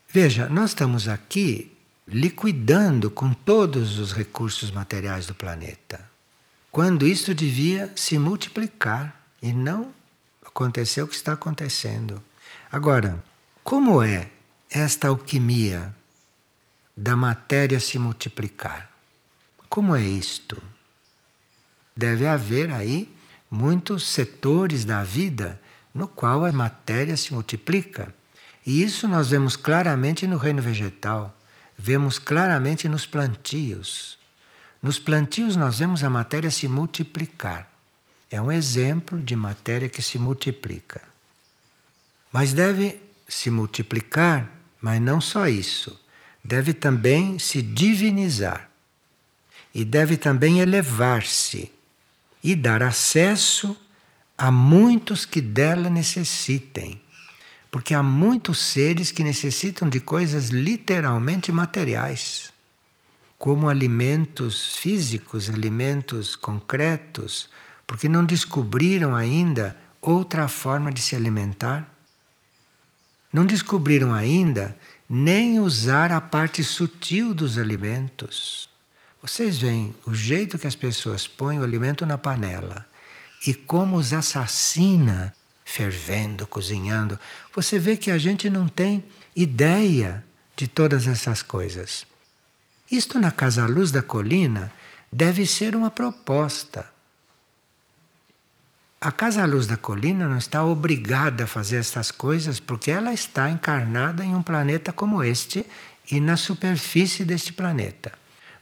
Veja, 0.09 0.49
nós 0.49 0.71
estamos 0.71 1.07
aqui 1.07 1.71
liquidando 2.05 3.09
com 3.09 3.33
todos 3.33 3.99
os 3.99 4.11
recursos 4.11 4.69
materiais 4.69 5.25
do 5.25 5.33
planeta, 5.33 6.09
quando 6.71 7.07
isso 7.07 7.33
devia 7.33 7.91
se 7.95 8.19
multiplicar 8.19 9.15
e 9.41 9.51
não 9.51 9.96
aconteceu 10.57 11.05
o 11.05 11.07
que 11.07 11.15
está 11.15 11.33
acontecendo. 11.33 12.21
Agora, 12.71 13.23
como 13.63 14.01
é 14.01 14.31
esta 14.71 15.07
alquimia 15.07 15.95
da 16.95 17.15
matéria 17.15 17.79
se 17.79 17.99
multiplicar? 17.99 18.91
Como 19.69 19.95
é 19.95 20.01
isto? 20.01 20.59
Deve 21.95 22.25
haver 22.25 22.71
aí 22.71 23.15
muitos 23.51 24.07
setores 24.07 24.83
da 24.83 25.03
vida 25.03 25.61
no 25.93 26.07
qual 26.07 26.43
a 26.43 26.51
matéria 26.51 27.15
se 27.15 27.33
multiplica. 27.33 28.13
E 28.65 28.81
isso 28.81 29.07
nós 29.07 29.29
vemos 29.29 29.55
claramente 29.55 30.25
no 30.25 30.37
reino 30.37 30.61
vegetal, 30.61 31.37
vemos 31.77 32.17
claramente 32.17 32.89
nos 32.89 33.05
plantios. 33.05 34.17
Nos 34.81 34.97
plantios 34.97 35.55
nós 35.55 35.77
vemos 35.77 36.03
a 36.03 36.09
matéria 36.09 36.49
se 36.49 36.67
multiplicar. 36.67 37.76
É 38.29 38.41
um 38.41 38.51
exemplo 38.51 39.19
de 39.19 39.35
matéria 39.35 39.87
que 39.87 40.01
se 40.01 40.19
multiplica. 40.19 41.01
Mas 42.31 42.53
deve 42.53 42.99
se 43.27 43.49
multiplicar, 43.49 44.51
mas 44.81 45.01
não 45.01 45.21
só 45.21 45.47
isso. 45.47 45.99
Deve 46.43 46.73
também 46.73 47.39
se 47.39 47.61
divinizar. 47.61 48.69
E 49.73 49.85
deve 49.85 50.17
também 50.17 50.59
elevar-se 50.59 51.71
e 52.43 52.55
dar 52.55 52.83
acesso 52.83 53.77
a 54.37 54.51
muitos 54.51 55.25
que 55.25 55.41
dela 55.41 55.89
necessitem. 55.89 57.01
Porque 57.71 57.93
há 57.93 58.01
muitos 58.01 58.59
seres 58.59 59.11
que 59.11 59.23
necessitam 59.23 59.89
de 59.89 59.99
coisas 59.99 60.49
literalmente 60.49 61.51
materiais, 61.51 62.51
como 63.37 63.69
alimentos 63.69 64.77
físicos, 64.77 65.49
alimentos 65.49 66.35
concretos, 66.35 67.49
porque 67.87 68.09
não 68.09 68.25
descobriram 68.25 69.15
ainda 69.15 69.75
outra 70.01 70.47
forma 70.49 70.91
de 70.91 71.01
se 71.01 71.15
alimentar. 71.15 71.89
Não 73.31 73.45
descobriram 73.45 74.13
ainda 74.13 74.77
nem 75.09 75.59
usar 75.59 76.11
a 76.11 76.19
parte 76.19 76.63
sutil 76.63 77.33
dos 77.33 77.57
alimentos. 77.57 78.69
Vocês 79.21 79.57
veem 79.57 79.95
o 80.05 80.13
jeito 80.13 80.59
que 80.59 80.67
as 80.67 80.75
pessoas 80.75 81.27
põem 81.27 81.59
o 81.59 81.63
alimento 81.63 82.05
na 82.05 82.17
panela 82.17 82.85
e 83.45 83.53
como 83.53 83.95
os 83.95 84.13
assassina 84.13 85.33
fervendo, 85.63 86.47
cozinhando. 86.47 87.19
Você 87.53 87.77
vê 87.79 87.97
que 87.97 88.11
a 88.11 88.17
gente 88.17 88.49
não 88.49 88.67
tem 88.67 89.03
ideia 89.35 90.23
de 90.55 90.67
todas 90.67 91.07
essas 91.07 91.41
coisas. 91.41 92.05
Isto 92.89 93.19
na 93.19 93.31
Casa 93.31 93.65
Luz 93.65 93.91
da 93.91 94.01
Colina 94.01 94.71
deve 95.11 95.45
ser 95.45 95.75
uma 95.75 95.91
proposta. 95.91 96.96
A 98.99 99.11
Casa 99.11 99.45
Luz 99.45 99.67
da 99.67 99.77
Colina 99.77 100.27
não 100.27 100.39
está 100.39 100.65
obrigada 100.65 101.43
a 101.43 101.47
fazer 101.47 101.77
essas 101.77 102.09
coisas 102.09 102.59
porque 102.59 102.89
ela 102.89 103.13
está 103.13 103.47
encarnada 103.47 104.25
em 104.25 104.33
um 104.33 104.41
planeta 104.41 104.91
como 104.91 105.23
este 105.23 105.63
e 106.09 106.19
na 106.19 106.35
superfície 106.35 107.23
deste 107.23 107.53
planeta. 107.53 108.11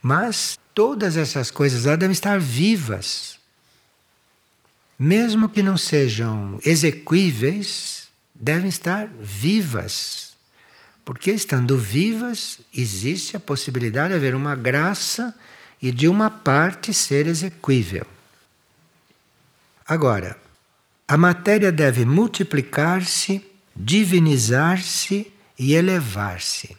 Mas 0.02 0.60
todas 0.74 1.16
essas 1.16 1.50
coisas 1.50 1.86
lá 1.86 1.96
devem 1.96 2.12
estar 2.12 2.38
vivas. 2.38 3.40
Mesmo 5.00 5.48
que 5.48 5.64
não 5.64 5.78
sejam 5.78 6.60
exequíveis, 6.66 8.10
devem 8.34 8.68
estar 8.68 9.08
vivas. 9.22 10.34
Porque 11.06 11.32
estando 11.32 11.78
vivas, 11.78 12.60
existe 12.74 13.38
a 13.38 13.40
possibilidade 13.40 14.10
de 14.10 14.16
haver 14.16 14.36
uma 14.36 14.54
graça 14.54 15.34
e 15.82 15.94
de 15.94 16.10
uma 16.10 16.30
parte 16.30 16.94
ser 16.94 17.26
exequível. 17.26 18.06
Agora, 19.88 20.36
a 21.08 21.16
matéria 21.16 21.72
deve 21.72 22.06
multiplicar-se, 22.06 23.46
divinizar-se 23.76 25.32
e 25.60 25.76
elevar-se, 25.76 26.76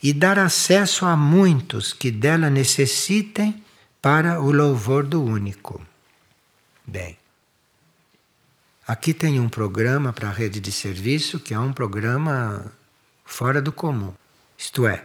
e 0.00 0.12
dar 0.12 0.38
acesso 0.38 1.04
a 1.04 1.16
muitos 1.16 1.92
que 1.92 2.10
dela 2.10 2.48
necessitem 2.48 3.64
para 4.00 4.40
o 4.40 4.52
louvor 4.52 5.04
do 5.04 5.22
único. 5.22 5.84
Bem, 6.86 7.18
aqui 8.86 9.12
tem 9.12 9.40
um 9.40 9.48
programa 9.48 10.12
para 10.12 10.28
a 10.28 10.32
rede 10.32 10.60
de 10.60 10.70
serviço 10.70 11.40
que 11.40 11.52
é 11.52 11.58
um 11.58 11.72
programa 11.72 12.72
fora 13.24 13.60
do 13.60 13.72
comum. 13.72 14.14
Isto 14.56 14.86
é, 14.86 15.04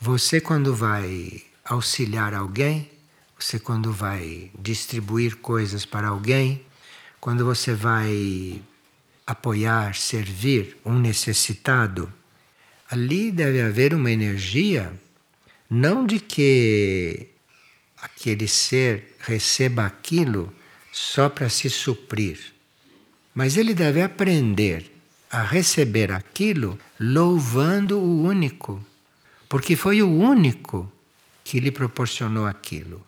você 0.00 0.40
quando 0.40 0.74
vai 0.74 1.42
auxiliar 1.64 2.32
alguém, 2.32 2.90
você, 3.38 3.58
quando 3.58 3.92
vai 3.92 4.50
distribuir 4.58 5.36
coisas 5.36 5.84
para 5.84 6.08
alguém, 6.08 6.64
quando 7.20 7.44
você 7.44 7.72
vai 7.72 8.60
apoiar, 9.24 9.94
servir 9.94 10.76
um 10.84 10.98
necessitado, 10.98 12.12
ali 12.90 13.30
deve 13.30 13.60
haver 13.60 13.94
uma 13.94 14.10
energia, 14.10 14.92
não 15.70 16.04
de 16.04 16.18
que 16.18 17.28
aquele 18.02 18.48
ser 18.48 19.16
receba 19.20 19.86
aquilo 19.86 20.52
só 20.92 21.28
para 21.28 21.48
se 21.48 21.70
suprir, 21.70 22.40
mas 23.32 23.56
ele 23.56 23.72
deve 23.72 24.02
aprender 24.02 24.90
a 25.30 25.42
receber 25.42 26.10
aquilo 26.10 26.78
louvando 26.98 27.98
o 27.98 28.22
único, 28.22 28.84
porque 29.48 29.76
foi 29.76 30.02
o 30.02 30.10
único 30.10 30.90
que 31.44 31.60
lhe 31.60 31.70
proporcionou 31.70 32.46
aquilo. 32.46 33.07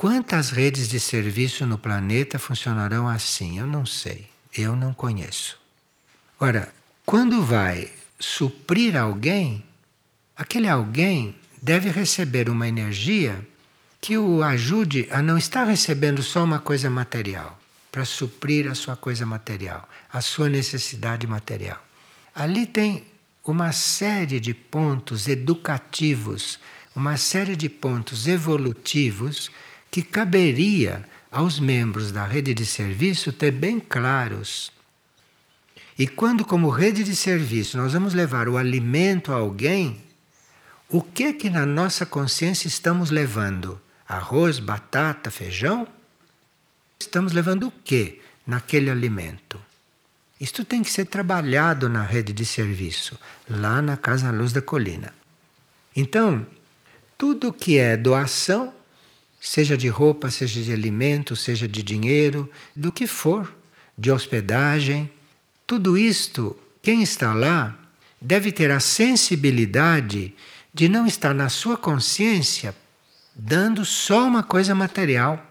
Quantas 0.00 0.48
redes 0.48 0.88
de 0.88 0.98
serviço 0.98 1.66
no 1.66 1.76
planeta 1.76 2.38
funcionarão 2.38 3.06
assim? 3.06 3.58
Eu 3.58 3.66
não 3.66 3.84
sei, 3.84 4.30
eu 4.56 4.74
não 4.74 4.94
conheço. 4.94 5.58
Ora, 6.40 6.72
quando 7.04 7.44
vai 7.44 7.92
suprir 8.18 8.96
alguém, 8.96 9.62
aquele 10.34 10.70
alguém 10.70 11.36
deve 11.60 11.90
receber 11.90 12.48
uma 12.48 12.66
energia 12.66 13.46
que 14.00 14.16
o 14.16 14.42
ajude 14.42 15.06
a 15.10 15.20
não 15.20 15.36
estar 15.36 15.64
recebendo 15.64 16.22
só 16.22 16.44
uma 16.44 16.58
coisa 16.58 16.88
material, 16.88 17.60
para 17.92 18.06
suprir 18.06 18.70
a 18.70 18.74
sua 18.74 18.96
coisa 18.96 19.26
material, 19.26 19.86
a 20.10 20.22
sua 20.22 20.48
necessidade 20.48 21.26
material. 21.26 21.78
Ali 22.34 22.64
tem 22.64 23.04
uma 23.44 23.70
série 23.70 24.40
de 24.40 24.54
pontos 24.54 25.28
educativos, 25.28 26.58
uma 26.96 27.18
série 27.18 27.54
de 27.54 27.68
pontos 27.68 28.26
evolutivos 28.26 29.50
que 29.90 30.02
caberia 30.02 31.04
aos 31.30 31.58
membros 31.58 32.12
da 32.12 32.24
rede 32.24 32.54
de 32.54 32.66
serviço 32.66 33.32
ter 33.32 33.50
bem 33.50 33.80
claros. 33.80 34.72
E 35.98 36.06
quando, 36.06 36.44
como 36.44 36.70
rede 36.70 37.04
de 37.04 37.14
serviço, 37.14 37.76
nós 37.76 37.92
vamos 37.92 38.14
levar 38.14 38.48
o 38.48 38.56
alimento 38.56 39.32
a 39.32 39.36
alguém, 39.36 40.00
o 40.88 41.02
que 41.02 41.32
que 41.32 41.50
na 41.50 41.64
nossa 41.64 42.04
consciência 42.04 42.66
estamos 42.66 43.10
levando? 43.10 43.80
Arroz, 44.08 44.58
batata, 44.58 45.30
feijão? 45.30 45.86
Estamos 46.98 47.32
levando 47.32 47.68
o 47.68 47.70
que 47.70 48.20
naquele 48.46 48.90
alimento? 48.90 49.60
Isto 50.40 50.64
tem 50.64 50.82
que 50.82 50.90
ser 50.90 51.04
trabalhado 51.04 51.88
na 51.88 52.02
rede 52.02 52.32
de 52.32 52.46
serviço, 52.46 53.18
lá 53.48 53.82
na 53.82 53.96
Casa 53.96 54.30
Luz 54.30 54.52
da 54.52 54.62
Colina. 54.62 55.12
Então, 55.94 56.46
tudo 57.18 57.52
que 57.52 57.78
é 57.78 57.96
doação, 57.96 58.72
seja 59.40 59.76
de 59.76 59.88
roupa, 59.88 60.30
seja 60.30 60.62
de 60.62 60.72
alimento, 60.72 61.34
seja 61.34 61.66
de 61.66 61.82
dinheiro, 61.82 62.48
do 62.76 62.92
que 62.92 63.06
for, 63.06 63.52
de 63.96 64.12
hospedagem, 64.12 65.10
tudo 65.66 65.96
isto, 65.96 66.56
quem 66.82 67.02
está 67.02 67.32
lá 67.32 67.78
deve 68.20 68.52
ter 68.52 68.70
a 68.70 68.80
sensibilidade 68.80 70.34
de 70.74 70.88
não 70.88 71.06
estar 71.06 71.32
na 71.34 71.48
sua 71.48 71.76
consciência 71.76 72.74
dando 73.34 73.84
só 73.84 74.26
uma 74.26 74.42
coisa 74.42 74.74
material. 74.74 75.46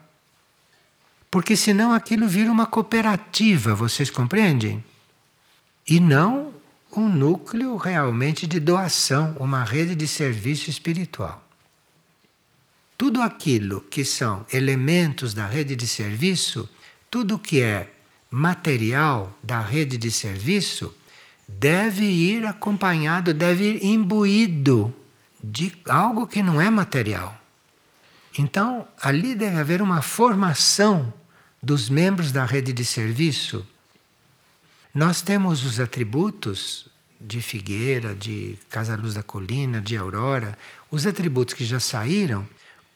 Porque 1.32 1.56
senão 1.56 1.94
aquilo 1.94 2.28
vira 2.28 2.52
uma 2.52 2.66
cooperativa, 2.66 3.74
vocês 3.74 4.10
compreendem? 4.10 4.84
E 5.88 6.00
não 6.00 6.54
um 6.96 7.08
núcleo 7.08 7.76
realmente 7.78 8.48
de 8.48 8.60
doação, 8.60 9.36
uma 9.40 9.64
rede 9.64 9.96
de 9.96 10.08
serviço 10.08 10.70
espiritual. 10.70 11.49
Tudo 13.00 13.22
aquilo 13.22 13.80
que 13.80 14.04
são 14.04 14.46
elementos 14.52 15.34
da 15.34 15.48
rede 15.48 15.74
de 15.74 15.88
serviço, 15.88 16.70
tudo 17.10 17.40
que 17.40 17.62
é 17.62 17.94
material 18.30 19.34
da 19.42 19.62
rede 19.62 19.98
de 19.98 20.12
serviço, 20.12 20.94
deve 21.48 22.04
ir 22.04 22.46
acompanhado, 22.46 23.34
deve 23.34 23.64
ir 23.64 23.86
imbuído 23.86 24.94
de 25.42 25.72
algo 25.88 26.28
que 26.28 26.44
não 26.44 26.60
é 26.60 26.70
material. 26.70 27.40
Então, 28.38 28.86
ali 29.02 29.34
deve 29.34 29.56
haver 29.56 29.82
uma 29.82 30.02
formação 30.02 31.14
dos 31.64 31.90
membros 31.90 32.34
da 32.34 32.44
rede 32.44 32.74
de 32.74 32.84
serviço. 32.84 33.66
Nós 34.94 35.22
temos 35.22 35.64
os 35.64 35.80
atributos 35.80 36.90
de 37.20 37.42
Figueira, 37.42 38.14
de 38.14 38.60
Casa 38.70 38.98
Luz 38.98 39.14
da 39.14 39.24
Colina, 39.24 39.80
de 39.80 39.96
Aurora, 39.96 40.58
os 40.92 41.08
atributos 41.08 41.54
que 41.54 41.64
já 41.64 41.80
saíram. 41.80 42.46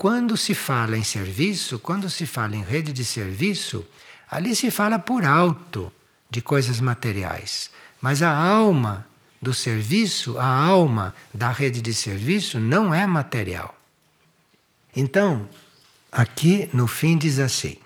Quando 0.04 0.36
se 0.36 0.54
fala 0.54 0.98
em 0.98 1.04
serviço, 1.06 1.80
quando 1.80 2.10
se 2.10 2.26
fala 2.26 2.58
em 2.58 2.62
rede 2.62 2.92
de 2.92 3.06
serviço, 3.06 3.86
ali 4.30 4.54
se 4.54 4.70
fala 4.70 5.00
por 5.00 5.24
alto 5.24 5.90
de 6.30 6.42
coisas 6.42 6.82
materiais. 6.82 7.72
Mas 8.02 8.22
a 8.22 8.30
alma 8.30 9.08
do 9.42 9.54
serviço, 9.54 10.38
a 10.38 10.46
alma 10.46 11.16
da 11.34 11.54
rede 11.54 11.82
de 11.82 11.94
serviço 11.94 12.60
não 12.60 12.94
é 12.94 13.08
material. 13.08 13.74
Então, 14.94 15.48
aqui 16.12 16.70
no 16.74 16.86
fim 16.86 17.18
diz 17.18 17.40
assim: 17.40 17.78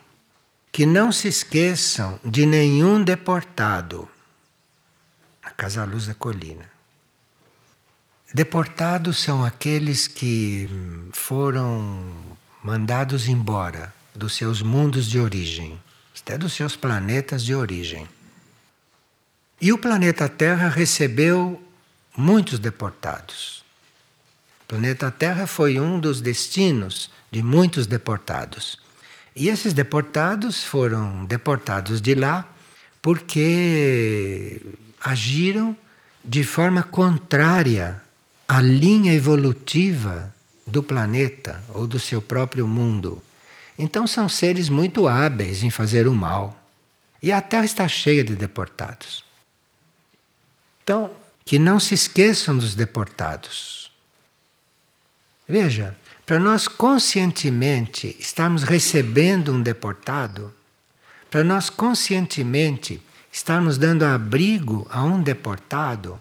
que 0.71 0.87
não 0.87 1.11
se 1.11 1.27
esqueçam 1.27 2.19
de 2.25 2.47
nenhum 2.47 3.03
deportado. 3.03 4.09
A 5.43 5.51
Casa 5.51 5.85
Luz 5.85 6.07
da 6.07 6.15
Colina. 6.15 6.76
Deportados 8.33 9.19
são 9.19 9.43
aqueles 9.45 10.05
que 10.05 10.69
foram 11.13 12.11
mandados 12.61 13.29
embora 13.29 13.93
dos 14.13 14.35
seus 14.35 14.61
mundos 14.61 15.05
de 15.07 15.17
origem, 15.17 15.79
até 16.19 16.37
dos 16.37 16.51
seus 16.51 16.75
planetas 16.75 17.43
de 17.43 17.55
origem. 17.55 18.07
E 19.61 19.71
o 19.71 19.77
planeta 19.77 20.27
Terra 20.27 20.67
recebeu 20.67 21.61
muitos 22.17 22.59
deportados. 22.59 23.63
O 24.63 24.67
planeta 24.67 25.09
Terra 25.09 25.47
foi 25.47 25.79
um 25.79 25.97
dos 25.97 26.19
destinos 26.19 27.09
de 27.31 27.41
muitos 27.41 27.87
deportados. 27.87 28.77
E 29.33 29.47
esses 29.47 29.73
deportados 29.73 30.65
foram 30.65 31.23
deportados 31.23 32.01
de 32.01 32.13
lá 32.13 32.45
porque 33.01 34.61
agiram 34.99 35.77
de 36.25 36.43
forma 36.43 36.83
contrária 36.83 38.01
à 38.47 38.61
linha 38.61 39.13
evolutiva 39.13 40.33
do 40.65 40.81
planeta 40.81 41.63
ou 41.73 41.85
do 41.85 41.99
seu 41.99 42.21
próprio 42.21 42.67
mundo. 42.67 43.21
Então 43.77 44.07
são 44.07 44.27
seres 44.27 44.69
muito 44.69 45.07
hábeis 45.07 45.63
em 45.63 45.69
fazer 45.69 46.07
o 46.07 46.13
mal. 46.13 46.57
E 47.21 47.31
a 47.31 47.41
Terra 47.41 47.65
está 47.65 47.87
cheia 47.87 48.23
de 48.23 48.35
deportados. 48.35 49.23
Então, 50.83 51.11
que 51.43 51.59
não 51.59 51.79
se 51.79 51.93
esqueçam 51.93 52.57
dos 52.57 52.75
deportados. 52.75 53.91
Veja, 55.47 55.95
para 56.25 56.39
nós 56.39 56.67
conscientemente 56.67 58.15
estarmos 58.19 58.63
recebendo 58.63 59.53
um 59.53 59.61
deportado, 59.61 60.53
para 61.29 61.43
nós 61.43 61.69
conscientemente 61.69 63.01
estarmos 63.31 63.77
dando 63.77 64.03
abrigo 64.03 64.87
a 64.89 65.03
um 65.03 65.21
deportado, 65.21 66.19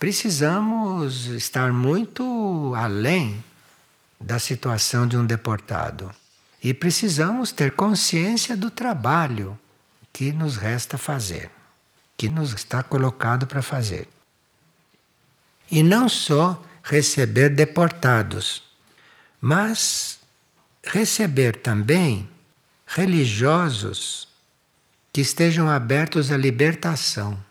precisamos 0.00 1.26
estar 1.26 1.72
muito 1.72 2.74
além 2.74 3.44
da 4.20 4.40
situação 4.40 5.06
de 5.06 5.16
um 5.16 5.24
deportado. 5.24 6.10
E 6.62 6.74
precisamos 6.74 7.52
ter 7.52 7.72
consciência 7.72 8.56
do 8.56 8.70
trabalho 8.70 9.56
que 10.12 10.32
nos 10.32 10.56
resta 10.56 10.98
fazer 10.98 11.50
que 12.20 12.28
nos 12.28 12.52
está 12.52 12.82
colocado 12.82 13.46
para 13.46 13.62
fazer. 13.62 14.06
E 15.70 15.82
não 15.82 16.06
só 16.06 16.62
receber 16.82 17.48
deportados, 17.48 18.62
mas 19.40 20.20
receber 20.84 21.56
também 21.56 22.28
religiosos 22.86 24.28
que 25.10 25.22
estejam 25.22 25.66
abertos 25.66 26.30
à 26.30 26.36
libertação. 26.36 27.42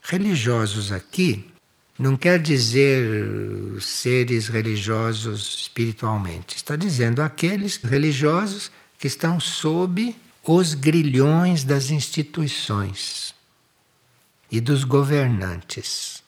Religiosos 0.00 0.92
aqui 0.92 1.52
não 1.98 2.16
quer 2.16 2.38
dizer 2.38 3.80
seres 3.80 4.48
religiosos 4.48 5.62
espiritualmente, 5.62 6.56
está 6.56 6.76
dizendo 6.76 7.20
aqueles 7.20 7.76
religiosos 7.76 8.70
que 8.98 9.08
estão 9.08 9.40
sob 9.40 10.14
os 10.44 10.74
grilhões 10.74 11.64
das 11.64 11.90
instituições 11.90 13.34
e 14.50 14.60
dos 14.60 14.84
governantes. 14.84 16.22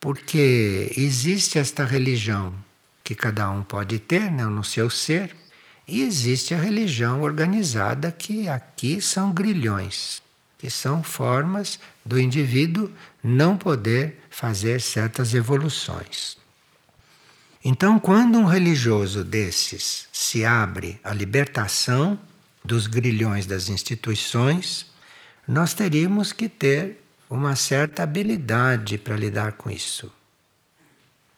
Porque 0.00 0.92
existe 0.96 1.58
esta 1.58 1.84
religião 1.84 2.54
que 3.04 3.14
cada 3.14 3.50
um 3.50 3.62
pode 3.62 3.98
ter 3.98 4.30
né, 4.30 4.44
no 4.44 4.64
seu 4.64 4.88
ser, 4.88 5.36
e 5.86 6.02
existe 6.02 6.54
a 6.54 6.60
religião 6.60 7.22
organizada 7.22 8.12
que 8.12 8.48
aqui 8.48 9.00
são 9.00 9.32
grilhões, 9.32 10.22
que 10.56 10.70
são 10.70 11.02
formas 11.02 11.80
do 12.10 12.18
indivíduo 12.18 12.90
não 13.22 13.56
poder 13.56 14.20
fazer 14.28 14.80
certas 14.80 15.32
evoluções. 15.32 16.36
Então, 17.64 18.00
quando 18.00 18.36
um 18.36 18.46
religioso 18.46 19.22
desses 19.22 20.08
se 20.12 20.44
abre 20.44 20.98
à 21.04 21.14
libertação 21.14 22.18
dos 22.64 22.88
grilhões 22.88 23.46
das 23.46 23.68
instituições, 23.68 24.86
nós 25.46 25.72
teríamos 25.72 26.32
que 26.32 26.48
ter 26.48 27.00
uma 27.28 27.54
certa 27.54 28.02
habilidade 28.02 28.98
para 28.98 29.14
lidar 29.16 29.52
com 29.52 29.70
isso. 29.70 30.10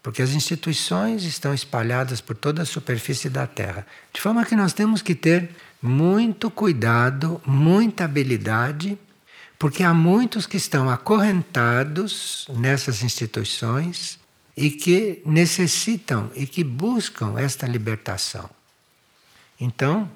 Porque 0.02 0.22
as 0.22 0.30
instituições 0.30 1.24
estão 1.24 1.52
espalhadas 1.52 2.22
por 2.22 2.34
toda 2.34 2.62
a 2.62 2.66
superfície 2.66 3.28
da 3.28 3.46
Terra. 3.46 3.86
De 4.10 4.22
forma 4.22 4.46
que 4.46 4.56
nós 4.56 4.72
temos 4.72 5.02
que 5.02 5.14
ter 5.14 5.50
muito 5.82 6.50
cuidado, 6.50 7.42
muita 7.44 8.04
habilidade, 8.04 8.98
porque 9.62 9.84
há 9.84 9.94
muitos 9.94 10.44
que 10.44 10.56
estão 10.56 10.90
acorrentados 10.90 12.48
nessas 12.52 13.00
instituições 13.04 14.18
e 14.56 14.72
que 14.72 15.22
necessitam 15.24 16.32
e 16.34 16.48
que 16.48 16.64
buscam 16.64 17.38
esta 17.38 17.64
libertação. 17.64 18.50
Então, 19.60 20.10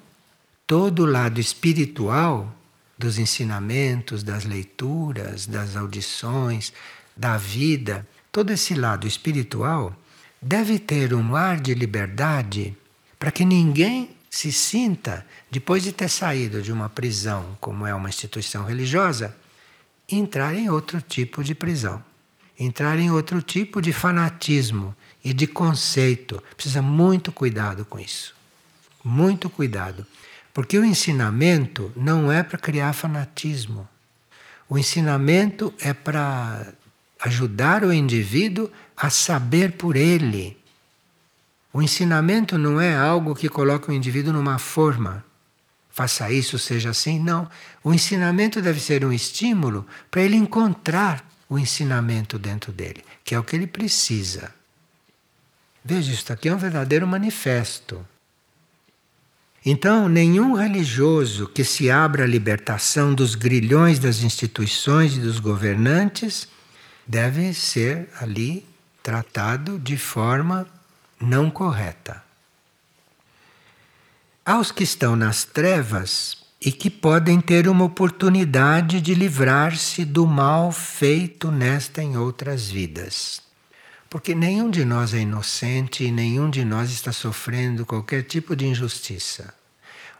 todo 0.67 1.03
o 1.03 1.05
lado 1.05 1.39
espiritual 1.39 2.53
dos 2.97 3.17
ensinamentos, 3.17 4.21
das 4.21 4.43
leituras, 4.43 5.47
das 5.47 5.77
audições, 5.77 6.73
da 7.15 7.37
vida, 7.37 8.05
todo 8.33 8.51
esse 8.51 8.75
lado 8.75 9.07
espiritual 9.07 9.95
deve 10.41 10.77
ter 10.77 11.13
um 11.13 11.37
ar 11.37 11.57
de 11.57 11.73
liberdade 11.73 12.75
para 13.17 13.31
que 13.31 13.45
ninguém 13.45 14.09
se 14.29 14.51
sinta, 14.51 15.25
depois 15.49 15.83
de 15.83 15.91
ter 15.91 16.09
saído 16.09 16.61
de 16.61 16.71
uma 16.71 16.89
prisão, 16.89 17.57
como 17.59 17.85
é 17.85 17.93
uma 17.93 18.09
instituição 18.09 18.65
religiosa, 18.65 19.35
entrar 20.09 20.53
em 20.55 20.69
outro 20.69 21.01
tipo 21.01 21.43
de 21.43 21.55
prisão, 21.55 22.03
entrar 22.59 22.99
em 22.99 23.11
outro 23.11 23.41
tipo 23.41 23.81
de 23.81 23.93
fanatismo 23.93 24.95
e 25.23 25.33
de 25.33 25.47
conceito. 25.47 26.41
Precisa 26.55 26.81
muito 26.81 27.31
cuidado 27.31 27.85
com 27.85 27.99
isso. 27.99 28.35
Muito 29.03 29.49
cuidado. 29.49 30.05
Porque 30.53 30.77
o 30.77 30.83
ensinamento 30.83 31.91
não 31.95 32.31
é 32.31 32.43
para 32.43 32.57
criar 32.57 32.93
fanatismo. 32.93 33.87
O 34.67 34.77
ensinamento 34.77 35.73
é 35.79 35.93
para 35.93 36.73
ajudar 37.21 37.83
o 37.83 37.93
indivíduo 37.93 38.69
a 38.95 39.09
saber 39.09 39.73
por 39.73 39.95
ele. 39.95 40.57
O 41.71 41.81
ensinamento 41.81 42.57
não 42.57 42.81
é 42.81 42.95
algo 42.95 43.35
que 43.35 43.47
coloca 43.47 43.91
o 43.91 43.95
indivíduo 43.95 44.33
numa 44.33 44.57
forma. 44.57 45.23
Faça 45.97 46.31
isso, 46.31 46.59
seja 46.59 46.91
assim. 46.91 47.17
Não. 47.19 47.49
O 47.83 47.91
ensinamento 47.91 48.61
deve 48.61 48.79
ser 48.79 49.03
um 49.03 49.11
estímulo 49.11 49.83
para 50.11 50.21
ele 50.21 50.35
encontrar 50.35 51.27
o 51.49 51.57
ensinamento 51.57 52.37
dentro 52.37 52.71
dele, 52.71 53.03
que 53.23 53.33
é 53.33 53.39
o 53.39 53.43
que 53.43 53.55
ele 53.55 53.65
precisa. 53.65 54.53
Veja, 55.83 56.13
isso 56.13 56.31
aqui 56.31 56.49
é 56.49 56.53
um 56.53 56.57
verdadeiro 56.59 57.07
manifesto. 57.07 58.05
Então, 59.65 60.07
nenhum 60.07 60.53
religioso 60.53 61.47
que 61.47 61.63
se 61.63 61.89
abra 61.89 62.25
à 62.25 62.27
libertação 62.27 63.15
dos 63.15 63.33
grilhões 63.33 63.97
das 63.97 64.21
instituições 64.21 65.17
e 65.17 65.19
dos 65.19 65.39
governantes 65.39 66.47
deve 67.07 67.55
ser 67.55 68.07
ali 68.21 68.63
tratado 69.01 69.79
de 69.79 69.97
forma 69.97 70.67
não 71.19 71.49
correta. 71.49 72.26
Aos 74.47 74.71
que 74.71 74.81
estão 74.81 75.17
nas 75.17 75.43
trevas 75.43 76.37
e 76.61 76.71
que 76.71 76.89
podem 76.89 77.41
ter 77.41 77.67
uma 77.67 77.83
oportunidade 77.83 79.01
de 79.01 79.13
livrar-se 79.13 80.05
do 80.05 80.25
mal 80.25 80.71
feito 80.71 81.51
nesta 81.51 82.01
em 82.01 82.15
outras 82.15 82.69
vidas. 82.69 83.41
Porque 84.09 84.33
nenhum 84.33 84.69
de 84.69 84.85
nós 84.85 85.13
é 85.13 85.19
inocente 85.19 86.05
e 86.05 86.13
nenhum 86.13 86.49
de 86.49 86.63
nós 86.63 86.91
está 86.91 87.11
sofrendo 87.11 87.85
qualquer 87.85 88.23
tipo 88.23 88.55
de 88.55 88.65
injustiça. 88.65 89.53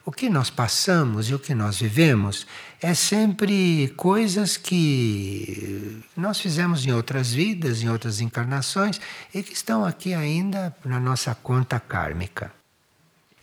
O 0.04 0.12
que 0.12 0.28
nós 0.30 0.50
passamos 0.50 1.30
e 1.30 1.34
o 1.34 1.40
que 1.40 1.56
nós 1.56 1.80
vivemos 1.80 2.46
é 2.82 2.94
sempre 2.94 3.94
coisas 3.96 4.58
que 4.58 6.04
nós 6.18 6.38
fizemos 6.42 6.86
em 6.86 6.92
outras 6.92 7.32
vidas, 7.32 7.82
em 7.82 7.88
outras 7.88 8.20
encarnações 8.20 9.00
e 9.34 9.42
que 9.42 9.54
estão 9.54 9.86
aqui 9.86 10.14
ainda 10.14 10.76
na 10.84 11.00
nossa 11.00 11.34
conta 11.34 11.80
kármica. 11.80 12.52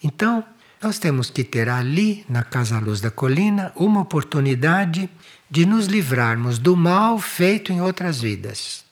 Então, 0.03 0.45
nós 0.85 0.99
temos 0.99 1.31
que 1.31 1.43
ter 1.43 1.67
ali, 1.67 2.27
na 2.29 2.45
Casa 2.45 2.79
Luz 2.79 3.01
da 3.01 3.11
Colina, 3.11 3.73
uma 3.75 4.03
oportunidade 4.03 5.09
de 5.51 5.65
nos 5.65 5.87
livrarmos 5.87 6.59
do 6.59 6.77
mal 6.77 7.19
feito 7.19 7.73
em 7.73 7.81
outras 7.81 8.21
vidas, 8.21 8.85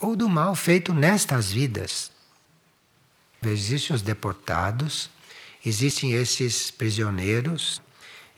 ou 0.00 0.16
do 0.16 0.30
mal 0.30 0.54
feito 0.54 0.94
nestas 0.94 1.52
vidas. 1.52 2.10
Existem 3.44 3.94
os 3.94 4.00
deportados, 4.00 5.10
existem 5.62 6.14
esses 6.14 6.70
prisioneiros, 6.70 7.82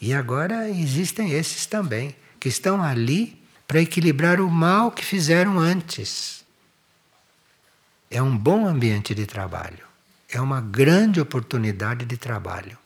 e 0.01 0.13
agora 0.13 0.69
existem 0.69 1.31
esses 1.31 1.67
também, 1.67 2.17
que 2.41 2.49
estão 2.49 2.83
ali 2.83 3.41
para 3.69 3.81
equilibrar 3.81 4.41
o 4.41 4.51
mal 4.51 4.91
que 4.91 5.05
fizeram 5.05 5.57
antes. 5.61 6.45
É 8.11 8.21
um 8.21 8.37
bom 8.37 8.67
ambiente 8.67 9.15
de 9.15 9.25
trabalho, 9.25 9.87
é 10.29 10.41
uma 10.41 10.61
grande 10.61 11.21
oportunidade 11.21 12.05
de 12.05 12.17
trabalho. 12.17 12.77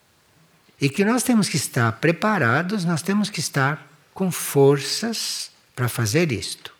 E 0.79 0.89
que 0.89 1.05
nós 1.05 1.23
temos 1.23 1.47
que 1.47 1.57
estar 1.57 1.91
preparados, 1.93 2.83
nós 2.83 3.01
temos 3.01 3.29
que 3.29 3.39
estar 3.39 3.87
com 4.13 4.31
forças 4.31 5.51
para 5.75 5.87
fazer 5.87 6.31
isto. 6.31 6.73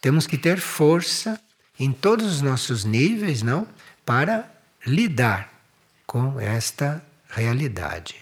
Temos 0.00 0.26
que 0.26 0.36
ter 0.36 0.58
força 0.58 1.40
em 1.78 1.92
todos 1.92 2.26
os 2.26 2.40
nossos 2.40 2.84
níveis, 2.84 3.42
não? 3.42 3.66
Para 4.04 4.50
lidar 4.86 5.52
com 6.06 6.38
esta 6.40 7.04
realidade. 7.28 8.16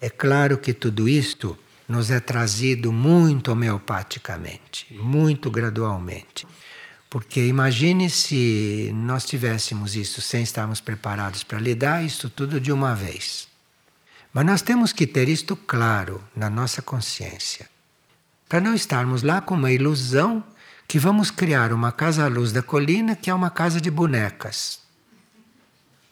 É 0.00 0.10
claro 0.10 0.58
que 0.58 0.72
tudo 0.72 1.08
isto 1.08 1.58
nos 1.88 2.10
é 2.10 2.20
trazido 2.20 2.92
muito 2.92 3.50
homeopaticamente, 3.50 4.86
muito 4.90 5.50
gradualmente. 5.50 6.46
Porque 7.10 7.46
imagine 7.46 8.10
se 8.10 8.90
nós 8.94 9.24
tivéssemos 9.24 9.96
isso 9.96 10.20
sem 10.20 10.42
estarmos 10.42 10.80
preparados 10.80 11.42
para 11.42 11.58
lidar 11.58 12.04
isso 12.04 12.28
tudo 12.28 12.60
de 12.60 12.70
uma 12.70 12.94
vez. 12.94 13.48
Mas 14.32 14.44
nós 14.44 14.62
temos 14.62 14.92
que 14.92 15.06
ter 15.06 15.28
isto 15.28 15.56
claro 15.56 16.22
na 16.36 16.50
nossa 16.50 16.82
consciência. 16.82 17.68
Para 18.46 18.60
não 18.60 18.74
estarmos 18.74 19.22
lá 19.22 19.40
com 19.40 19.54
uma 19.54 19.72
ilusão 19.72 20.44
que 20.86 20.98
vamos 20.98 21.30
criar 21.30 21.72
uma 21.72 21.92
casa 21.92 22.24
à 22.24 22.28
luz 22.28 22.52
da 22.52 22.62
colina 22.62 23.16
que 23.16 23.30
é 23.30 23.34
uma 23.34 23.50
casa 23.50 23.80
de 23.80 23.90
bonecas. 23.90 24.80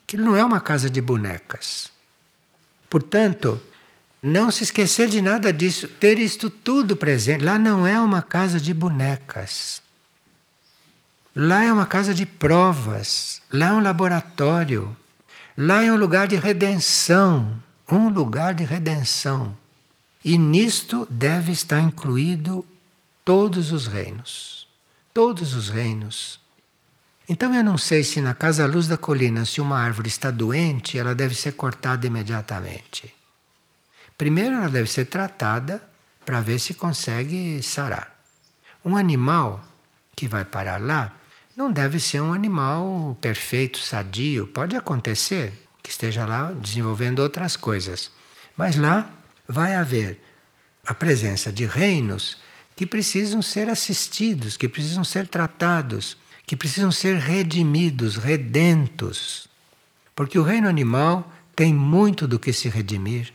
Que 0.06 0.16
não 0.16 0.34
é 0.34 0.44
uma 0.44 0.60
casa 0.60 0.88
de 0.88 1.00
bonecas. 1.00 1.90
Portanto, 2.88 3.60
não 4.22 4.50
se 4.50 4.64
esquecer 4.64 5.08
de 5.08 5.20
nada 5.20 5.52
disso, 5.52 5.88
ter 5.88 6.18
isto 6.18 6.48
tudo 6.48 6.96
presente. 6.96 7.44
Lá 7.44 7.58
não 7.58 7.86
é 7.86 8.00
uma 8.00 8.22
casa 8.22 8.58
de 8.58 8.72
bonecas. 8.72 9.82
Lá 11.36 11.62
é 11.62 11.72
uma 11.72 11.86
casa 11.86 12.14
de 12.14 12.26
provas, 12.26 13.42
lá 13.52 13.66
é 13.68 13.72
um 13.72 13.82
laboratório, 13.82 14.96
lá 15.56 15.84
é 15.84 15.92
um 15.92 15.96
lugar 15.96 16.26
de 16.26 16.36
redenção 16.36 17.62
um 17.90 18.08
lugar 18.08 18.54
de 18.54 18.64
redenção. 18.64 19.56
E 20.24 20.36
nisto 20.36 21.06
deve 21.08 21.52
estar 21.52 21.80
incluído 21.80 22.66
todos 23.24 23.70
os 23.70 23.86
reinos. 23.86 24.66
Todos 25.14 25.54
os 25.54 25.68
reinos. 25.68 26.40
Então 27.28 27.54
eu 27.54 27.62
não 27.62 27.78
sei 27.78 28.04
se 28.04 28.20
na 28.20 28.34
Casa 28.34 28.66
Luz 28.66 28.88
da 28.88 28.96
Colina, 28.96 29.44
se 29.44 29.60
uma 29.60 29.78
árvore 29.78 30.08
está 30.08 30.30
doente, 30.30 30.98
ela 30.98 31.14
deve 31.14 31.34
ser 31.34 31.52
cortada 31.52 32.06
imediatamente. 32.06 33.14
Primeiro 34.18 34.56
ela 34.56 34.68
deve 34.68 34.90
ser 34.90 35.06
tratada 35.06 35.82
para 36.24 36.40
ver 36.40 36.58
se 36.58 36.74
consegue 36.74 37.62
sarar. 37.62 38.14
Um 38.84 38.96
animal 38.96 39.64
que 40.14 40.26
vai 40.26 40.44
parar 40.44 40.80
lá 40.80 41.12
não 41.56 41.72
deve 41.72 41.98
ser 41.98 42.20
um 42.20 42.34
animal 42.34 43.16
perfeito, 43.18 43.78
sadio. 43.78 44.46
Pode 44.46 44.76
acontecer 44.76 45.54
que 45.82 45.88
esteja 45.88 46.26
lá 46.26 46.52
desenvolvendo 46.52 47.20
outras 47.20 47.56
coisas. 47.56 48.10
Mas 48.54 48.76
lá 48.76 49.10
vai 49.48 49.74
haver 49.74 50.20
a 50.86 50.92
presença 50.92 51.50
de 51.50 51.64
reinos 51.64 52.36
que 52.76 52.84
precisam 52.84 53.40
ser 53.40 53.70
assistidos, 53.70 54.56
que 54.58 54.68
precisam 54.68 55.02
ser 55.02 55.28
tratados, 55.28 56.18
que 56.46 56.54
precisam 56.54 56.92
ser 56.92 57.16
redimidos, 57.16 58.16
redentos. 58.16 59.48
Porque 60.14 60.38
o 60.38 60.42
reino 60.42 60.68
animal 60.68 61.32
tem 61.54 61.72
muito 61.72 62.28
do 62.28 62.38
que 62.38 62.52
se 62.52 62.68
redimir. 62.68 63.32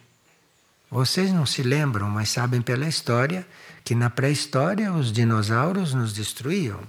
Vocês 0.91 1.33
não 1.33 1.45
se 1.45 1.63
lembram, 1.63 2.07
mas 2.07 2.29
sabem 2.29 2.61
pela 2.61 2.87
história 2.87 3.47
que 3.83 3.95
na 3.95 4.11
pré-história 4.11 4.93
os 4.93 5.11
dinossauros 5.11 5.95
nos 5.95 6.13
destruíam. 6.13 6.81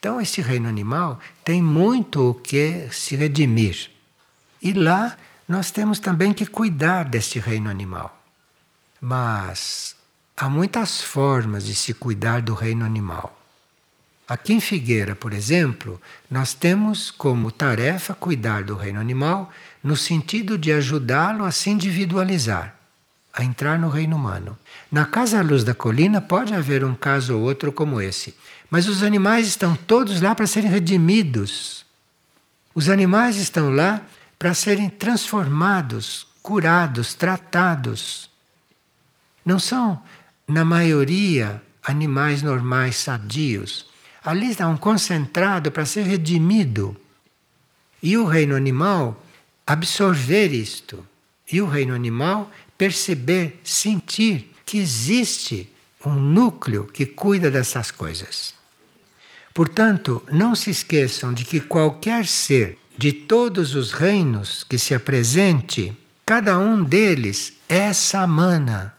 Então, 0.00 0.18
esse 0.18 0.40
reino 0.40 0.66
animal 0.66 1.20
tem 1.44 1.60
muito 1.60 2.30
o 2.30 2.34
que 2.34 2.88
se 2.90 3.14
redimir. 3.14 3.90
E 4.62 4.72
lá 4.72 5.14
nós 5.46 5.70
temos 5.70 5.98
também 5.98 6.32
que 6.32 6.46
cuidar 6.46 7.04
deste 7.04 7.38
reino 7.38 7.68
animal. 7.68 8.18
Mas 8.98 9.94
há 10.34 10.48
muitas 10.48 11.02
formas 11.02 11.66
de 11.66 11.74
se 11.74 11.92
cuidar 11.92 12.40
do 12.40 12.54
reino 12.54 12.82
animal. 12.82 13.38
Aqui 14.26 14.54
em 14.54 14.60
Figueira, 14.60 15.14
por 15.14 15.34
exemplo, 15.34 16.00
nós 16.30 16.54
temos 16.54 17.10
como 17.10 17.52
tarefa 17.52 18.14
cuidar 18.14 18.64
do 18.64 18.76
reino 18.76 19.00
animal 19.00 19.52
no 19.84 19.96
sentido 19.96 20.56
de 20.56 20.72
ajudá-lo 20.72 21.44
a 21.44 21.50
se 21.50 21.68
individualizar, 21.68 22.74
a 23.32 23.44
entrar 23.44 23.78
no 23.78 23.88
reino 23.88 24.16
humano. 24.16 24.58
Na 24.90 25.04
Casa 25.04 25.42
Luz 25.42 25.64
da 25.64 25.74
Colina 25.74 26.20
pode 26.20 26.52
haver 26.54 26.84
um 26.84 26.94
caso 26.94 27.36
ou 27.36 27.42
outro 27.42 27.72
como 27.72 28.00
esse, 28.00 28.34
mas 28.70 28.88
os 28.88 29.02
animais 29.02 29.46
estão 29.46 29.76
todos 29.76 30.20
lá 30.20 30.34
para 30.34 30.46
serem 30.46 30.70
redimidos. 30.70 31.84
Os 32.74 32.88
animais 32.88 33.36
estão 33.36 33.70
lá 33.70 34.02
para 34.38 34.54
serem 34.54 34.88
transformados, 34.88 36.26
curados, 36.42 37.14
tratados. 37.14 38.30
Não 39.44 39.58
são, 39.58 40.02
na 40.46 40.64
maioria, 40.64 41.62
animais 41.82 42.42
normais, 42.42 42.96
sadios. 42.96 43.86
Ali 44.24 44.50
está 44.50 44.68
um 44.68 44.76
concentrado 44.76 45.70
para 45.70 45.86
ser 45.86 46.02
redimido. 46.02 46.96
E 48.02 48.16
o 48.16 48.24
reino 48.24 48.54
animal 48.54 49.22
absorver 49.66 50.48
isto. 50.52 51.06
E 51.50 51.60
o 51.60 51.66
reino 51.66 51.94
animal 51.94 52.50
perceber, 52.80 53.60
sentir 53.62 54.54
que 54.64 54.78
existe 54.78 55.70
um 56.02 56.14
núcleo 56.14 56.86
que 56.86 57.04
cuida 57.04 57.50
dessas 57.50 57.90
coisas. 57.90 58.54
Portanto, 59.52 60.24
não 60.32 60.54
se 60.54 60.70
esqueçam 60.70 61.34
de 61.34 61.44
que 61.44 61.60
qualquer 61.60 62.26
ser 62.26 62.78
de 62.96 63.12
todos 63.12 63.74
os 63.74 63.92
reinos 63.92 64.64
que 64.64 64.78
se 64.78 64.94
apresente, 64.94 65.94
cada 66.24 66.58
um 66.58 66.82
deles 66.82 67.52
é 67.68 67.92
samana. 67.92 68.94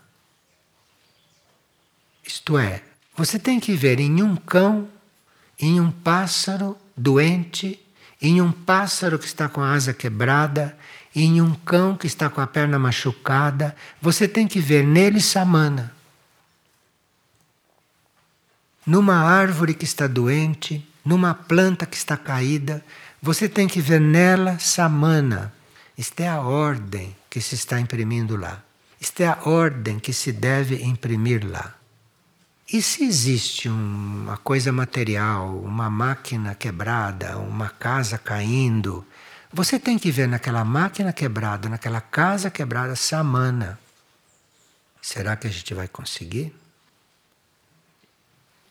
Isto 2.23 2.59
é, 2.59 2.84
você 3.17 3.39
tem 3.39 3.59
que 3.59 3.73
ver 3.73 3.99
em 3.99 4.21
um 4.21 4.36
cão, 4.36 4.88
em 5.59 5.82
um 5.82 5.89
pássaro 5.89 6.77
doente, 6.95 7.84
em 8.21 8.43
um 8.43 8.51
pássaro 8.51 9.17
que 9.17 9.25
está 9.25 9.49
com 9.49 9.59
a 9.59 9.71
asa 9.71 9.91
quebrada, 9.91 10.77
em 11.16 11.41
um 11.41 11.53
cão 11.53 11.95
que 11.95 12.07
está 12.07 12.30
com 12.30 12.41
a 12.41 12.47
perna 12.47 12.80
machucada, 12.80 13.76
você 14.01 14.28
tem 14.28 14.47
que 14.47 14.59
ver 14.59 14.86
nele 14.86 15.20
samana. 15.20 15.93
Numa 18.86 19.16
árvore 19.16 19.74
que 19.74 19.86
está 19.86 20.07
doente, 20.07 20.88
numa 21.03 21.34
planta 21.34 21.86
que 21.86 21.97
está 21.97 22.16
caída, 22.18 22.84
você 23.22 23.47
tem 23.47 23.68
que 23.68 23.82
ver 23.82 23.99
nela 23.99 24.57
samana. 24.57 25.53
Isto 25.97 26.22
é 26.22 26.28
a 26.28 26.41
ordem 26.41 27.16
que 27.30 27.39
se 27.39 27.55
está 27.55 27.80
imprimindo 27.80 28.36
lá. 28.36 28.64
Isto 28.99 29.22
é 29.22 29.28
a 29.28 29.38
ordem 29.43 29.99
que 29.99 30.14
se 30.14 30.32
deve 30.32 30.84
imprimir 30.84 31.45
lá. 31.45 31.76
E 32.72 32.82
se 32.82 33.03
existe 33.03 33.68
uma 33.68 34.38
coisa 34.38 34.72
material, 34.72 35.57
uma 35.57 35.89
máquina 35.89 36.55
quebrada, 36.55 37.38
uma 37.38 37.68
casa 37.68 38.18
caindo, 38.18 39.05
você 39.54 39.80
tem 39.80 39.99
que 39.99 40.12
ver 40.12 40.28
naquela 40.28 40.64
máquina 40.64 41.12
quebrada, 41.12 41.68
naquela 41.68 42.02
casa 42.02 42.49
quebrada, 42.49 42.95
Samana. 42.95 43.80
Será 45.02 45.36
que 45.36 45.47
a 45.47 45.49
gente 45.49 45.74
vai 45.74 45.88
conseguir? 45.88 46.56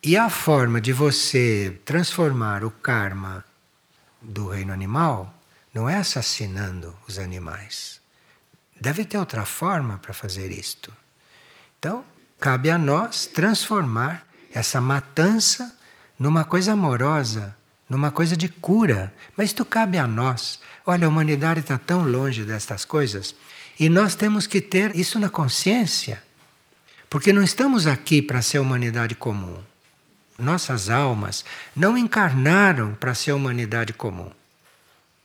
E 0.03 0.17
a 0.17 0.31
forma 0.31 0.81
de 0.81 0.93
você 0.93 1.79
transformar 1.85 2.65
o 2.65 2.71
karma 2.71 3.45
do 4.23 4.49
reino 4.49 4.73
animal 4.73 5.35
não 5.75 5.89
é 5.89 5.97
assassinando 5.97 6.97
os 7.07 7.19
animais. 7.19 8.01
Deve 8.81 9.05
ter 9.05 9.19
outra 9.19 9.45
forma 9.45 9.99
para 9.99 10.15
fazer 10.15 10.51
isto. 10.51 10.91
Então, 11.79 12.05
cabe 12.39 12.71
a 12.71 12.79
nós 12.79 13.27
transformar 13.27 14.27
essa 14.53 14.81
matança 14.81 15.77
numa 16.19 16.45
coisa 16.45 16.73
amorosa, 16.73 17.55
numa 17.91 18.13
coisa 18.13 18.37
de 18.37 18.49
cura. 18.49 19.13
Mas 19.37 19.51
isto 19.51 19.65
cabe 19.65 19.99
a 19.99 20.07
nós. 20.07 20.61
Olha, 20.87 21.07
a 21.07 21.09
humanidade 21.09 21.61
está 21.61 21.77
tão 21.77 22.05
longe 22.05 22.45
destas 22.45 22.85
coisas 22.85 23.35
e 23.79 23.89
nós 23.89 24.15
temos 24.15 24.47
que 24.47 24.61
ter 24.61 24.95
isso 24.95 25.19
na 25.19 25.29
consciência. 25.29 26.23
Porque 27.09 27.33
não 27.33 27.43
estamos 27.43 27.87
aqui 27.87 28.23
para 28.23 28.41
ser 28.41 28.61
humanidade 28.61 29.15
comum. 29.17 29.59
Nossas 30.39 30.89
almas 30.89 31.45
não 31.75 31.99
encarnaram 31.99 32.95
para 32.95 33.15
ser 33.15 33.33
humanidade 33.33 33.93
comum. 33.93 34.31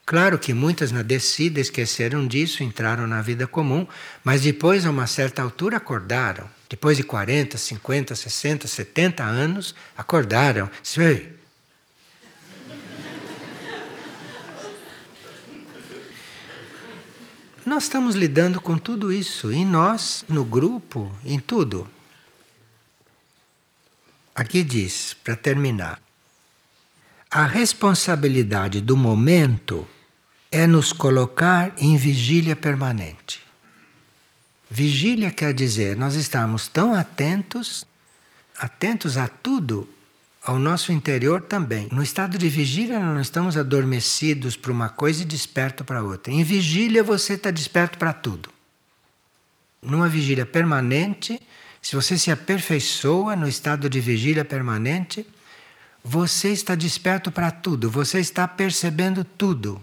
Claro 0.06 0.38
que 0.38 0.54
muitas 0.54 0.92
na 0.92 1.02
descida 1.02 1.60
esqueceram 1.60 2.28
disso, 2.28 2.64
entraram 2.64 3.08
na 3.08 3.22
vida 3.22 3.48
comum, 3.48 3.88
mas 4.24 4.42
depois, 4.42 4.86
a 4.86 4.90
uma 4.90 5.08
certa 5.08 5.42
altura, 5.42 5.78
acordaram. 5.78 6.48
Depois 6.70 6.96
de 6.96 7.04
40, 7.04 7.58
50, 7.58 8.16
60, 8.16 8.68
70 8.68 9.24
anos, 9.24 9.76
acordaram. 9.98 10.70
Sei. 10.84 11.35
Nós 17.66 17.84
estamos 17.84 18.14
lidando 18.14 18.62
com 18.62 18.78
tudo 18.78 19.12
isso, 19.12 19.52
em 19.52 19.66
nós, 19.66 20.24
no 20.30 20.46
grupo, 20.46 21.12
em 21.26 21.40
tudo. 21.40 21.90
Aqui 24.36 24.64
diz, 24.64 25.16
para 25.24 25.36
terminar, 25.36 26.00
a 27.32 27.46
responsabilidade 27.46 28.82
do 28.82 28.96
momento 28.96 29.88
é 30.52 30.68
nos 30.68 30.94
colocar 30.94 31.74
em 31.78 31.98
vigília 31.98 32.56
permanente. 32.56 33.42
Vigília 34.70 35.32
quer 35.32 35.54
dizer 35.54 35.98
nós 35.98 36.14
estamos 36.14 36.68
tão 36.68 36.94
atentos, 36.94 37.86
atentos 38.58 39.18
a 39.18 39.28
tudo, 39.28 39.90
ao 40.46 40.60
nosso 40.60 40.92
interior 40.92 41.42
também. 41.42 41.88
No 41.92 42.04
estado 42.04 42.38
de 42.38 42.48
vigília, 42.48 43.00
nós 43.00 43.28
estamos 43.28 43.58
adormecidos 43.58 44.56
para 44.56 44.72
uma 44.72 44.88
coisa 44.88 45.24
e 45.24 45.26
desperto 45.26 45.84
para 45.84 46.04
outra. 46.04 46.32
Em 46.32 46.44
vigília, 46.44 47.04
você 47.04 47.34
está 47.34 47.50
desperto 47.50 47.98
para 47.98 48.14
tudo. 48.14 48.50
Numa 49.82 50.08
vigília 50.08 50.46
permanente, 50.46 51.42
se 51.82 51.96
você 51.96 52.18
se 52.18 52.30
aperfeiçoa 52.30 53.36
no 53.36 53.48
estado 53.48 53.90
de 53.90 54.00
vigília 54.00 54.46
permanente, 54.46 55.26
você 56.04 56.50
está 56.50 56.76
desperto 56.76 57.32
para 57.32 57.50
tudo, 57.50 57.90
você 57.90 58.20
está 58.20 58.48
percebendo 58.48 59.24
tudo. 59.24 59.82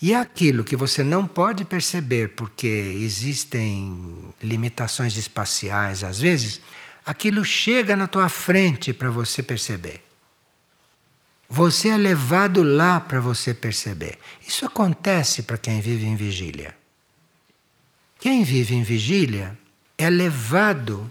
E 0.00 0.14
aquilo 0.14 0.62
que 0.62 0.76
você 0.76 1.02
não 1.02 1.26
pode 1.26 1.64
perceber 1.64 2.30
porque 2.30 2.66
existem 2.66 3.98
limitações 4.42 5.16
espaciais 5.16 6.04
às 6.04 6.20
vezes, 6.20 6.60
aquilo 7.06 7.44
chega 7.44 7.94
na 7.94 8.08
tua 8.08 8.28
frente 8.28 8.92
para 8.92 9.08
você 9.08 9.40
perceber. 9.40 10.02
Você 11.48 11.88
é 11.88 11.96
levado 11.96 12.64
lá 12.64 12.98
para 12.98 13.20
você 13.20 13.54
perceber. 13.54 14.18
Isso 14.44 14.66
acontece 14.66 15.44
para 15.44 15.56
quem 15.56 15.80
vive 15.80 16.04
em 16.04 16.16
vigília. 16.16 16.76
Quem 18.18 18.42
vive 18.42 18.74
em 18.74 18.82
vigília 18.82 19.56
é 19.96 20.10
levado 20.10 21.08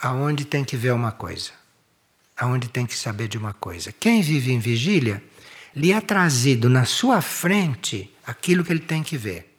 aonde 0.00 0.44
tem 0.44 0.64
que 0.64 0.76
ver 0.76 0.92
uma 0.92 1.12
coisa, 1.12 1.52
aonde 2.36 2.68
tem 2.68 2.84
que 2.84 2.96
saber 2.96 3.28
de 3.28 3.38
uma 3.38 3.52
coisa. 3.52 3.92
Quem 3.92 4.20
vive 4.20 4.52
em 4.52 4.58
vigília 4.58 5.22
lhe 5.74 5.92
é 5.92 6.00
trazido 6.00 6.68
na 6.68 6.84
sua 6.84 7.22
frente 7.22 8.12
aquilo 8.26 8.64
que 8.64 8.72
ele 8.72 8.80
tem 8.80 9.04
que 9.04 9.16
ver. 9.16 9.56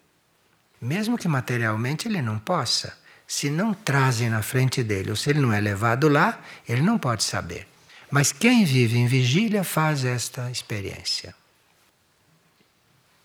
Mesmo 0.82 1.18
que 1.18 1.28
materialmente 1.28 2.08
ele 2.08 2.22
não 2.22 2.38
possa, 2.38 2.98
se 3.28 3.50
não 3.50 3.74
trazem 3.74 4.30
na 4.30 4.42
frente 4.42 4.82
dele, 4.82 5.10
ou 5.10 5.16
se 5.16 5.30
ele 5.30 5.42
não 5.42 5.52
é 5.52 5.60
levado 5.60 6.08
lá, 6.08 6.40
ele 6.68 6.82
não 6.82 6.98
pode 6.98 7.24
saber. 7.24 7.68
Mas 8.10 8.32
quem 8.32 8.64
vive 8.64 8.98
em 8.98 9.06
vigília 9.06 9.66
faz 9.66 10.06
esta 10.06 10.50
experiência. 10.50 11.36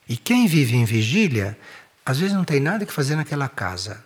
E 0.09 0.17
quem 0.17 0.49
vive 0.49 0.75
em 0.75 0.85
vigília, 0.85 1.57
às 2.05 2.19
vezes 2.19 2.35
não 2.35 2.45
tem 2.45 2.59
nada 2.59 2.85
que 2.85 2.93
fazer 2.93 3.15
naquela 3.15 3.49
casa. 3.49 4.05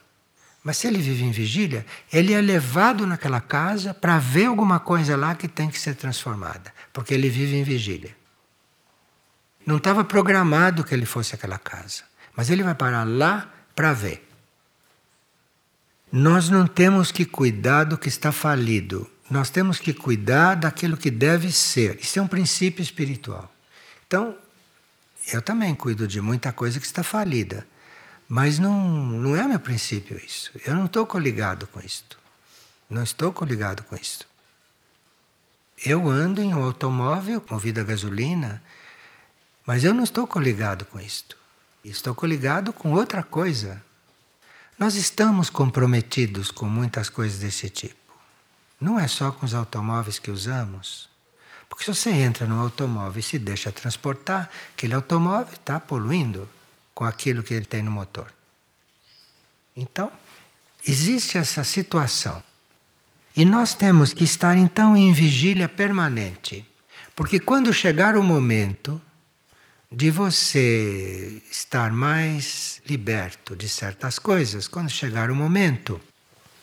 Mas 0.63 0.77
se 0.77 0.87
ele 0.87 0.99
vive 0.99 1.25
em 1.25 1.31
vigília, 1.31 1.87
ele 2.13 2.35
é 2.35 2.41
levado 2.41 3.07
naquela 3.07 3.41
casa 3.41 3.95
para 3.95 4.19
ver 4.19 4.47
alguma 4.47 4.79
coisa 4.79 5.17
lá 5.17 5.35
que 5.35 5.49
tem 5.49 5.71
que 5.71 5.79
ser 5.79 5.95
transformada, 5.95 6.75
porque 6.93 7.15
ele 7.15 7.31
vive 7.31 7.57
em 7.57 7.63
vigília. 7.63 8.15
Não 9.65 9.79
estava 9.79 10.05
programado 10.05 10.85
que 10.85 10.93
ele 10.93 11.07
fosse 11.07 11.35
aquela 11.35 11.59
casa, 11.59 12.03
mas 12.37 12.51
ele 12.51 12.63
vai 12.63 12.75
parar 12.75 13.05
lá 13.05 13.51
para 13.75 13.93
ver. 13.93 14.26
Nós 16.17 16.49
não 16.49 16.67
temos 16.67 17.13
que 17.13 17.27
cuidar 17.27 17.85
do 17.85 17.99
que 17.99 18.09
está 18.09 18.33
falido, 18.33 19.11
nós 19.31 19.51
temos 19.51 19.79
que 19.79 19.93
cuidar 19.93 20.55
daquilo 20.55 20.97
que 20.97 21.11
deve 21.11 21.53
ser. 21.53 21.99
Isso 22.01 22.19
é 22.19 22.23
um 22.23 22.27
princípio 22.27 22.83
espiritual. 22.83 23.53
Então, 24.07 24.35
eu 25.31 25.43
também 25.43 25.75
cuido 25.75 26.09
de 26.09 26.21
muita 26.21 26.53
coisa 26.53 26.81
que 26.81 26.87
está 26.87 27.03
falida, 27.03 27.67
mas 28.27 28.59
não, 28.59 28.89
não 28.89 29.37
é 29.37 29.47
meu 29.47 29.61
princípio 29.61 30.17
isso. 30.17 30.51
Eu 30.65 30.75
não 30.75 30.87
estou 30.87 31.05
coligado 31.05 31.67
com 31.67 31.81
isto. 31.81 32.19
Não 32.89 33.03
estou 33.03 33.31
coligado 33.31 33.83
com 33.83 33.95
isto. 33.97 34.27
Eu 35.85 36.09
ando 36.09 36.41
em 36.41 36.55
um 36.55 36.65
automóvel 36.65 37.45
movido 37.51 37.81
a 37.81 37.85
gasolina 37.85 38.63
mas 39.67 39.83
eu 39.83 39.93
não 39.93 40.05
estou 40.05 40.27
coligado 40.29 40.85
com 40.85 41.01
isto. 41.01 41.37
Estou 41.85 42.15
coligado 42.15 42.73
com 42.73 42.93
outra 42.93 43.23
coisa. 43.23 43.83
Nós 44.79 44.95
estamos 44.95 45.49
comprometidos 45.49 46.51
com 46.51 46.67
muitas 46.67 47.09
coisas 47.09 47.39
desse 47.39 47.71
tipo. 47.71 47.95
Não 48.79 49.01
é 49.01 49.09
só 49.09 49.33
com 49.33 49.47
os 49.47 49.55
automóveis 49.55 50.19
que 50.19 50.31
usamos. 50.31 51.09
Porque 51.67 51.83
se 51.83 51.95
você 51.95 52.11
entra 52.11 52.47
num 52.47 52.61
automóvel 52.61 53.19
e 53.19 53.23
se 53.23 53.39
deixa 53.39 53.73
transportar, 53.73 54.51
aquele 54.75 54.93
automóvel 54.93 55.55
está 55.55 55.81
poluindo 55.81 56.47
com 56.95 57.05
aquilo 57.05 57.43
que 57.43 57.55
ele 57.55 57.65
tem 57.65 57.83
no 57.83 57.91
motor. 57.91 58.31
Então, 59.75 60.13
existe 60.87 61.39
essa 61.39 61.65
situação. 61.65 62.43
E 63.35 63.47
nós 63.47 63.73
temos 63.73 64.13
que 64.13 64.25
estar 64.25 64.59
então 64.59 64.95
em 64.95 65.11
vigília 65.11 65.71
permanente. 65.71 66.67
Porque 67.15 67.41
quando 67.41 67.73
chegar 67.73 68.15
o 68.15 68.23
momento 68.23 69.01
de 69.91 70.11
você 70.11 71.43
estar 71.51 71.93
mais 71.93 72.81
liberto 72.87 73.55
de 73.55 73.69
certas 73.69 74.19
coisas, 74.19 74.67
quando 74.67 74.91
chegar 74.91 75.31
o 75.31 75.35
momento, 75.35 76.01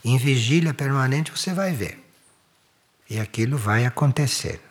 em 0.03 0.17
vigília 0.17 0.73
permanente 0.73 1.31
você 1.31 1.53
vai 1.53 1.71
ver. 1.73 1.99
E 3.09 3.19
aquilo 3.19 3.57
vai 3.57 3.85
acontecer. 3.85 4.61